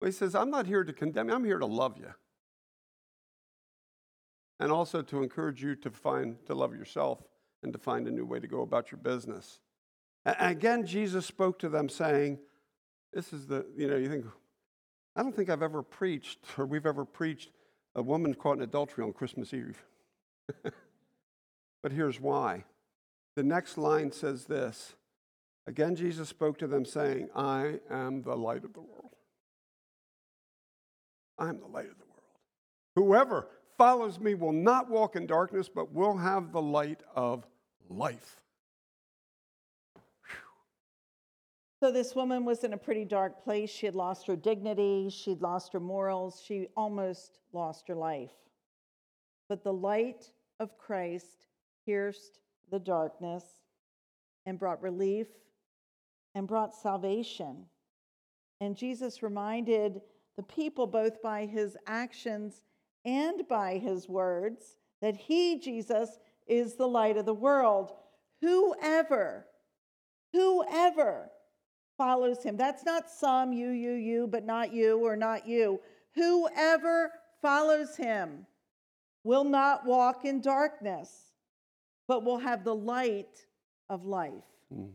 Well, 0.01 0.07
he 0.07 0.13
says, 0.13 0.37
I'm 0.37 0.51
not 0.51 0.69
here 0.69 0.85
to 0.85 0.93
condemn 0.93 1.29
you, 1.29 1.35
I'm 1.35 1.45
here 1.45 1.59
to 1.59 1.67
love 1.67 1.97
you. 1.99 2.15
And 4.61 4.71
also 4.71 5.03
to 5.03 5.21
encourage 5.21 5.65
you 5.65 5.75
to 5.75 5.91
find, 5.91 6.37
to 6.47 6.55
love 6.55 6.77
yourself 6.77 7.25
and 7.65 7.73
to 7.73 7.79
find 7.81 8.07
a 8.07 8.13
new 8.13 8.25
way 8.25 8.39
to 8.39 8.47
go 8.47 8.61
about 8.61 8.93
your 8.93 9.01
business. 9.01 9.59
And 10.25 10.37
again, 10.39 10.87
Jesus 10.87 11.27
spoke 11.27 11.59
to 11.59 11.69
them 11.69 11.89
saying, 11.89 12.39
This 13.13 13.33
is 13.33 13.47
the, 13.47 13.67
you 13.77 13.89
know, 13.89 13.97
you 13.97 14.09
think, 14.09 14.25
I 15.15 15.23
don't 15.23 15.35
think 15.35 15.49
I've 15.49 15.63
ever 15.63 15.83
preached 15.83 16.39
or 16.59 16.67
we've 16.67 16.87
ever 16.87 17.05
preached 17.05 17.51
a 17.95 18.03
woman 18.03 18.35
caught 18.35 18.59
in 18.59 18.63
adultery 18.63 19.05
on 19.05 19.13
Christmas 19.13 19.55
Eve. 19.55 19.83
but 21.83 21.93
here's 21.93 22.21
why. 22.21 22.65
The 23.37 23.43
next 23.43 23.79
line 23.79 24.13
says 24.13 24.45
this 24.45 24.95
Again, 25.67 25.97
Jesus 25.97 26.29
spoke 26.29 26.59
to 26.59 26.67
them, 26.67 26.85
saying, 26.85 27.29
I 27.35 27.81
am 27.91 28.23
the 28.23 28.37
light 28.37 28.65
of 28.65 28.73
the 28.73 28.81
world. 28.81 29.17
I 31.39 31.49
am 31.49 31.59
the 31.59 31.67
light 31.67 31.91
of 31.91 31.99
the 31.99 32.05
world. 32.05 32.23
Whoever 32.95 33.49
follows 33.77 34.21
me 34.21 34.35
will 34.35 34.53
not 34.53 34.89
walk 34.89 35.17
in 35.17 35.27
darkness, 35.27 35.69
but 35.69 35.93
will 35.93 36.17
have 36.17 36.53
the 36.53 36.63
light 36.63 37.01
of 37.15 37.47
life. 37.89 38.43
So, 41.79 41.93
this 41.93 42.15
woman 42.15 42.47
was 42.47 42.65
in 42.65 42.73
a 42.73 42.79
pretty 42.79 43.05
dark 43.05 43.45
place. 43.45 43.69
She 43.69 43.85
had 43.85 43.95
lost 43.95 44.27
her 44.27 44.37
dignity, 44.37 45.11
she'd 45.11 45.43
lost 45.43 45.75
her 45.75 45.81
morals, 45.81 46.43
she 46.43 46.69
almost 46.75 47.39
lost 47.53 47.87
her 47.89 47.95
life. 47.95 48.33
But 49.49 49.63
the 49.63 49.75
light 49.75 50.31
of 50.59 50.79
Christ 50.79 51.47
pierced 51.85 52.41
the 52.71 52.79
darkness 52.79 53.45
and 54.47 54.59
brought 54.59 54.83
relief 54.83 55.27
and 56.35 56.49
brought 56.49 56.75
salvation. 56.75 57.67
And 58.61 58.75
Jesus 58.75 59.23
reminded 59.23 60.01
the 60.37 60.43
people, 60.43 60.87
both 60.87 61.21
by 61.21 61.45
his 61.45 61.77
actions 61.87 62.63
and 63.05 63.47
by 63.49 63.77
his 63.77 64.09
words, 64.09 64.79
that 65.03 65.17
he, 65.17 65.59
Jesus, 65.59 66.19
is 66.47 66.75
the 66.75 66.89
light 66.89 67.19
of 67.19 67.27
the 67.27 67.35
world. 67.35 67.93
Whoever, 68.41 69.47
whoever 70.33 71.31
follows 71.97 72.43
him, 72.43 72.57
that's 72.57 72.85
not 72.85 73.11
some, 73.11 73.53
you, 73.53 73.71
you, 73.71 73.93
you, 73.93 74.27
but 74.27 74.45
not 74.45 74.73
you 74.73 74.99
or 74.99 75.17
not 75.17 75.47
you. 75.47 75.81
Whoever 76.15 77.11
follows 77.43 77.97
him 77.97 78.47
will 79.25 79.45
not 79.45 79.85
walk 79.85 80.25
in 80.25 80.41
darkness, 80.41 81.33
but 82.09 82.25
will 82.25 82.39
have 82.39 82.65
the 82.65 82.75
light 82.75 83.47
of 83.89 84.05
life. 84.05 84.45
Mm. 84.73 84.91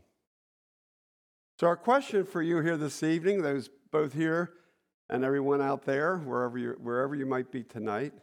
So, 1.60 1.68
our 1.68 1.76
question 1.76 2.26
for 2.26 2.42
you 2.42 2.60
here 2.62 2.78
this 2.78 3.04
evening, 3.04 3.42
those 3.42 3.70
both 3.92 4.14
here 4.14 4.54
and 5.10 5.24
everyone 5.24 5.62
out 5.62 5.86
there, 5.86 6.18
wherever 6.18 6.58
you, 6.58 6.76
wherever 6.82 7.14
you 7.14 7.26
might 7.26 7.52
be 7.52 7.64
tonight, 7.64 8.14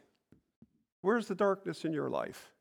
where's 1.03 1.29
the 1.29 1.35
darkness 1.35 1.85
in 1.85 1.93
your 1.93 2.11
life? 2.11 2.53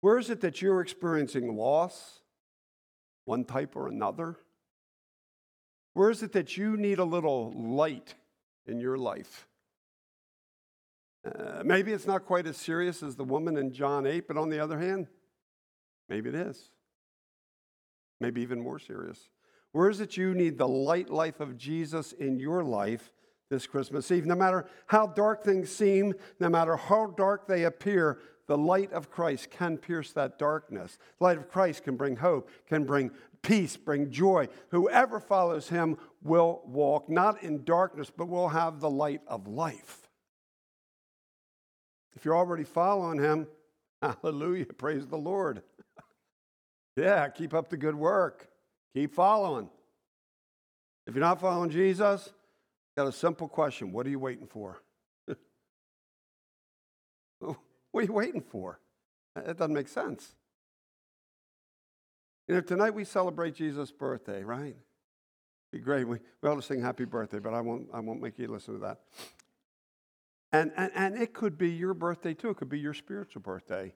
Where 0.00 0.18
is 0.18 0.30
it 0.30 0.40
that 0.40 0.60
you're 0.60 0.80
experiencing 0.80 1.56
loss, 1.56 2.19
one 3.24 3.44
type 3.44 3.76
or 3.76 3.88
another? 3.88 4.36
Where 5.94 6.10
is 6.10 6.22
it 6.22 6.32
that 6.32 6.56
you 6.56 6.76
need 6.76 6.98
a 6.98 7.04
little 7.04 7.52
light 7.56 8.14
in 8.66 8.80
your 8.80 8.96
life? 8.96 9.46
Uh, 11.24 11.62
maybe 11.64 11.92
it's 11.92 12.06
not 12.06 12.24
quite 12.24 12.46
as 12.46 12.56
serious 12.56 13.02
as 13.02 13.16
the 13.16 13.24
woman 13.24 13.56
in 13.56 13.72
John 13.72 14.06
8, 14.06 14.26
but 14.26 14.36
on 14.36 14.48
the 14.48 14.58
other 14.58 14.78
hand, 14.78 15.08
maybe 16.08 16.30
it 16.30 16.34
is 16.34 16.70
maybe 18.20 18.42
even 18.42 18.60
more 18.60 18.78
serious. 18.78 19.28
Where 19.72 19.88
is 19.88 20.00
it 20.00 20.16
you 20.16 20.34
need 20.34 20.58
the 20.58 20.68
light 20.68 21.10
life 21.10 21.40
of 21.40 21.56
Jesus 21.56 22.12
in 22.12 22.38
your 22.38 22.62
life 22.62 23.12
this 23.48 23.66
Christmas 23.66 24.10
Eve? 24.10 24.26
No 24.26 24.34
matter 24.34 24.66
how 24.86 25.06
dark 25.06 25.42
things 25.42 25.70
seem, 25.70 26.14
no 26.38 26.48
matter 26.48 26.76
how 26.76 27.06
dark 27.16 27.48
they 27.48 27.64
appear, 27.64 28.18
the 28.50 28.58
light 28.58 28.92
of 28.92 29.12
Christ 29.12 29.48
can 29.52 29.78
pierce 29.78 30.10
that 30.14 30.36
darkness. 30.36 30.98
The 31.20 31.24
light 31.24 31.38
of 31.38 31.48
Christ 31.48 31.84
can 31.84 31.94
bring 31.94 32.16
hope, 32.16 32.50
can 32.66 32.82
bring 32.82 33.12
peace, 33.42 33.76
bring 33.76 34.10
joy. 34.10 34.48
Whoever 34.70 35.20
follows 35.20 35.68
him 35.68 35.96
will 36.20 36.60
walk 36.66 37.08
not 37.08 37.44
in 37.44 37.62
darkness, 37.62 38.10
but 38.10 38.28
will 38.28 38.48
have 38.48 38.80
the 38.80 38.90
light 38.90 39.20
of 39.28 39.46
life. 39.46 40.08
If 42.16 42.24
you're 42.24 42.36
already 42.36 42.64
following 42.64 43.20
him, 43.20 43.46
hallelujah, 44.02 44.66
praise 44.66 45.06
the 45.06 45.18
Lord. 45.18 45.62
Yeah, 46.96 47.28
keep 47.28 47.54
up 47.54 47.70
the 47.70 47.76
good 47.76 47.94
work. 47.94 48.48
Keep 48.94 49.14
following. 49.14 49.70
If 51.06 51.14
you're 51.14 51.20
not 51.24 51.40
following 51.40 51.70
Jesus, 51.70 52.30
Got 52.96 53.06
a 53.06 53.12
simple 53.12 53.48
question. 53.48 53.92
What 53.92 54.06
are 54.06 54.10
you 54.10 54.18
waiting 54.18 54.46
for? 54.46 54.82
what 57.92 58.02
are 58.02 58.06
you 58.06 58.12
waiting 58.12 58.42
for? 58.42 58.80
That 59.34 59.56
doesn't 59.56 59.74
make 59.74 59.88
sense. 59.88 60.34
You 62.48 62.56
know, 62.56 62.60
tonight 62.60 62.90
we 62.90 63.04
celebrate 63.04 63.54
Jesus' 63.54 63.92
birthday, 63.92 64.42
right? 64.42 64.76
Be 65.72 65.78
great. 65.78 66.06
We, 66.06 66.18
we 66.42 66.48
ought 66.48 66.56
to 66.56 66.62
sing 66.62 66.82
happy 66.82 67.04
birthday, 67.04 67.38
but 67.38 67.54
I 67.54 67.60
won't, 67.60 67.88
I 67.92 68.00
won't 68.00 68.20
make 68.20 68.38
you 68.38 68.48
listen 68.48 68.74
to 68.74 68.80
that. 68.80 69.00
And, 70.52 70.72
and, 70.76 70.90
and 70.94 71.16
it 71.16 71.32
could 71.32 71.56
be 71.56 71.70
your 71.70 71.94
birthday 71.94 72.34
too. 72.34 72.50
It 72.50 72.56
could 72.56 72.68
be 72.68 72.80
your 72.80 72.94
spiritual 72.94 73.42
birthday. 73.42 73.94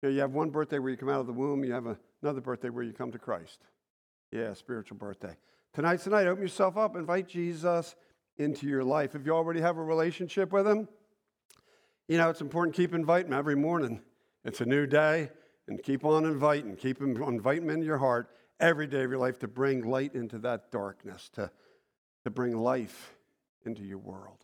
You, 0.00 0.08
know, 0.08 0.14
you 0.14 0.20
have 0.20 0.32
one 0.32 0.50
birthday 0.50 0.78
where 0.78 0.90
you 0.90 0.96
come 0.96 1.08
out 1.08 1.20
of 1.20 1.26
the 1.26 1.32
womb, 1.32 1.64
you 1.64 1.72
have 1.72 1.86
a, 1.86 1.98
another 2.22 2.40
birthday 2.40 2.68
where 2.68 2.84
you 2.84 2.92
come 2.92 3.10
to 3.10 3.18
Christ. 3.18 3.62
Yeah, 4.30 4.54
spiritual 4.54 4.96
birthday. 4.96 5.36
Tonight's 5.74 6.04
tonight. 6.04 6.26
Open 6.28 6.42
yourself 6.42 6.76
up. 6.76 6.94
Invite 6.94 7.28
Jesus 7.28 7.96
into 8.36 8.68
your 8.68 8.84
life. 8.84 9.16
If 9.16 9.26
you 9.26 9.32
already 9.32 9.60
have 9.60 9.76
a 9.76 9.82
relationship 9.82 10.52
with 10.52 10.68
Him, 10.68 10.88
you 12.08 12.16
know, 12.16 12.30
it's 12.30 12.40
important 12.40 12.74
keep 12.74 12.94
inviting 12.94 13.32
Him 13.32 13.38
every 13.38 13.54
morning. 13.54 14.00
It's 14.44 14.60
a 14.60 14.66
new 14.66 14.86
day, 14.86 15.30
and 15.68 15.82
keep 15.82 16.04
on 16.04 16.24
inviting. 16.24 16.74
Keep 16.76 17.02
inviting 17.02 17.64
Him 17.64 17.70
into 17.70 17.86
your 17.86 17.98
heart 17.98 18.30
every 18.58 18.86
day 18.86 19.04
of 19.04 19.10
your 19.10 19.18
life 19.18 19.38
to 19.40 19.48
bring 19.48 19.88
light 19.88 20.14
into 20.14 20.38
that 20.38 20.72
darkness, 20.72 21.30
to, 21.34 21.50
to 22.24 22.30
bring 22.30 22.56
life 22.56 23.14
into 23.64 23.82
your 23.82 23.98
world. 23.98 24.38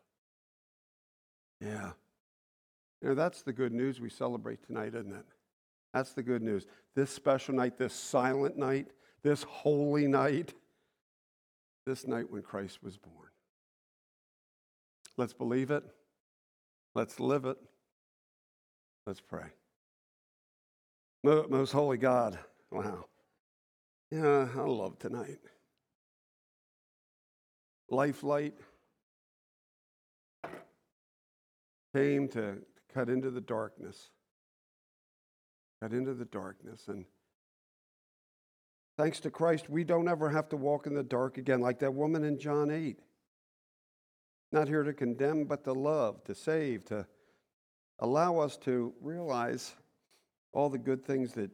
Yeah. 1.61 1.93
You 3.01 3.09
know, 3.11 3.15
that's 3.15 3.43
the 3.43 3.53
good 3.53 3.73
news 3.73 4.01
we 4.01 4.11
celebrate 4.11 4.65
tonight, 4.67 4.95
isn't 4.95 5.13
it? 5.13 5.27
That's 5.93 6.13
the 6.13 6.23
good 6.23 6.43
news. 6.43 6.67
This 6.95 7.11
special 7.11 7.55
night, 7.55 7.79
this 7.79 7.95
silent 7.95 8.57
night, 8.57 8.89
this 9.23 9.43
holy 9.45 10.07
night, 10.07 10.53
this 11.87 12.07
night 12.07 12.31
when 12.31 12.43
Christ 12.43 12.83
was 12.83 12.97
born. 12.99 13.29
Let's 15.17 15.33
believe 15.33 15.71
it. 15.71 15.85
Let's 16.95 17.19
live 17.19 17.45
it. 17.45 17.57
Let's 19.07 19.21
pray. 19.21 19.47
Most 21.23 21.73
holy 21.73 21.99
God, 21.99 22.39
wow. 22.71 23.07
Yeah, 24.11 24.49
I 24.55 24.61
love 24.61 24.99
tonight. 24.99 25.39
Life 27.91 28.23
light 28.23 28.55
came 31.95 32.29
to 32.29 32.59
cut 32.93 33.09
into 33.09 33.31
the 33.31 33.41
darkness. 33.41 34.11
Cut 35.83 35.93
into 35.93 36.15
the 36.15 36.25
darkness. 36.27 36.89
And 36.89 37.05
thanks 38.97 39.21
to 39.21 39.31
Christ, 39.31 39.69
we 39.69 39.85
don't 39.85 40.09
ever 40.09 40.31
have 40.31 40.49
to 40.51 40.57
walk 40.57 40.87
in 40.87 40.95
the 40.95 41.03
dark 41.03 41.39
again, 41.39 41.61
like 41.61 41.79
that 41.81 41.95
woman 41.95 42.25
in 42.25 42.39
John 42.39 42.71
8. 42.71 42.99
Not 44.55 44.69
here 44.69 44.85
to 44.85 44.93
condemn, 44.93 45.47
but 45.47 45.65
to 45.65 45.73
love, 45.73 46.23
to 46.27 46.35
save, 46.37 46.85
to 46.85 47.09
allow 47.99 48.39
us 48.39 48.57
to 48.59 48.95
realize 49.01 49.75
all 50.53 50.69
the 50.69 50.79
good 50.79 51.05
things 51.05 51.33
that 51.33 51.51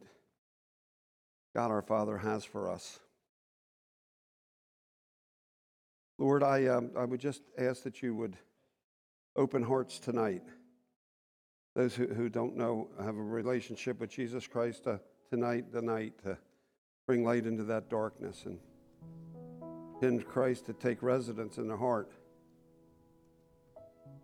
God 1.55 1.71
our 1.71 1.81
Father 1.81 2.19
has 2.19 2.45
for 2.45 2.69
us. 2.69 2.99
Lord, 6.19 6.43
I, 6.43 6.67
um, 6.67 6.91
I 6.95 7.05
would 7.05 7.19
just 7.19 7.41
ask 7.57 7.81
that 7.85 8.03
you 8.03 8.13
would 8.13 8.37
open 9.35 9.63
hearts 9.63 9.97
tonight. 9.97 10.43
Those 11.73 11.95
who, 11.95 12.05
who 12.05 12.29
don't 12.29 12.55
know, 12.55 12.87
have 13.03 13.17
a 13.17 13.23
relationship 13.23 13.99
with 13.99 14.11
Jesus 14.11 14.45
Christ 14.45 14.85
uh, 14.85 14.99
tonight, 15.27 15.73
the 15.73 15.81
night, 15.81 16.13
to 16.23 16.37
bring 17.07 17.23
light 17.23 17.47
into 17.47 17.63
that 17.63 17.89
darkness 17.89 18.45
and 18.45 18.59
in 20.03 20.21
Christ 20.21 20.67
to 20.67 20.73
take 20.73 21.01
residence 21.01 21.57
in 21.57 21.67
their 21.67 21.77
heart. 21.77 22.11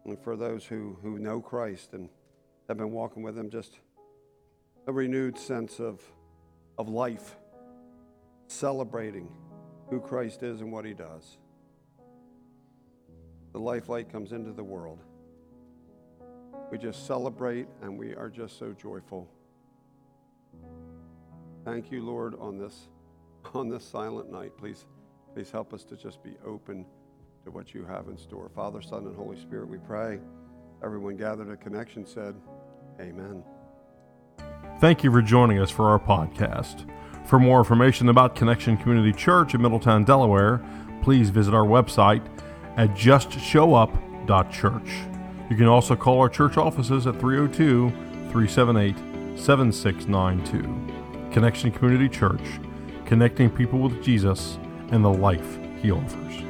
And 0.08 0.17
for 0.17 0.36
those 0.38 0.65
who, 0.65 0.98
who 1.02 1.20
know 1.20 1.41
Christ 1.41 1.93
and 1.93 2.10
have 2.67 2.78
been 2.78 2.91
walking 2.91 3.24
with 3.24 3.38
Him, 3.38 3.50
just 3.50 3.80
a 4.88 4.91
renewed 4.91 5.38
sense 5.38 5.80
of, 5.80 6.02
of 6.78 6.88
life, 6.88 7.36
celebrating 8.48 9.30
who 9.89 10.00
Christ 10.00 10.43
is 10.43 10.62
and 10.62 10.72
what 10.72 10.86
He 10.86 10.93
does. 10.93 11.38
The 13.52 13.60
life 13.60 13.89
light 13.89 14.10
comes 14.10 14.32
into 14.32 14.54
the 14.54 14.63
world. 14.63 15.04
We 16.72 16.78
just 16.78 17.06
celebrate 17.06 17.67
and 17.82 17.98
we 17.98 18.15
are 18.15 18.30
just 18.30 18.58
so 18.58 18.74
joyful. 18.74 19.30
Thank 21.65 21.91
you, 21.91 22.02
Lord, 22.02 22.36
on 22.39 22.58
this 22.58 22.88
on 23.54 23.70
this 23.70 23.84
silent 23.84 24.32
night. 24.32 24.58
Please, 24.58 24.86
please 25.34 25.52
help 25.52 25.74
us 25.74 25.84
to 25.86 25.96
just 25.96 26.24
be 26.24 26.36
open 26.46 26.86
to 27.47 27.51
what 27.51 27.73
you 27.73 27.83
have 27.86 28.10
in 28.10 28.17
store. 28.17 28.51
Father, 28.53 28.81
Son, 28.81 29.05
and 29.05 29.15
Holy 29.15 29.39
Spirit, 29.39 29.69
we 29.69 29.77
pray. 29.77 30.19
Everyone 30.83 31.15
gathered 31.15 31.49
at 31.49 31.62
Connection 31.62 32.05
said, 32.05 32.36
Amen. 32.99 33.41
Thank 34.81 35.01
you 35.03 35.12
for 35.12 35.21
joining 35.21 35.60
us 35.60 35.69
for 35.71 35.89
our 35.89 35.97
podcast. 35.97 36.86
For 37.25 37.39
more 37.39 37.60
information 37.60 38.10
about 38.10 38.36
Connection 38.36 38.75
Community 38.75 39.13
Church 39.13 39.55
in 39.55 39.62
Middletown, 39.62 40.03
Delaware, 40.03 40.62
please 41.01 41.29
visit 41.29 41.53
our 41.53 41.65
website 41.65 42.21
at 42.75 42.89
justshowup.church. 42.89 44.89
You 45.49 45.55
can 45.55 45.67
also 45.67 45.95
call 45.95 46.19
our 46.19 46.27
church 46.27 46.57
offices 46.57 47.07
at 47.07 47.17
302 47.17 47.91
378 48.31 49.39
7692. 49.39 51.31
Connection 51.31 51.71
Community 51.71 52.10
Church, 52.10 52.41
connecting 53.05 53.49
people 53.49 53.79
with 53.79 54.03
Jesus 54.03 54.60
and 54.91 55.05
the 55.05 55.10
life 55.10 55.57
he 55.81 55.91
offers. 55.91 56.46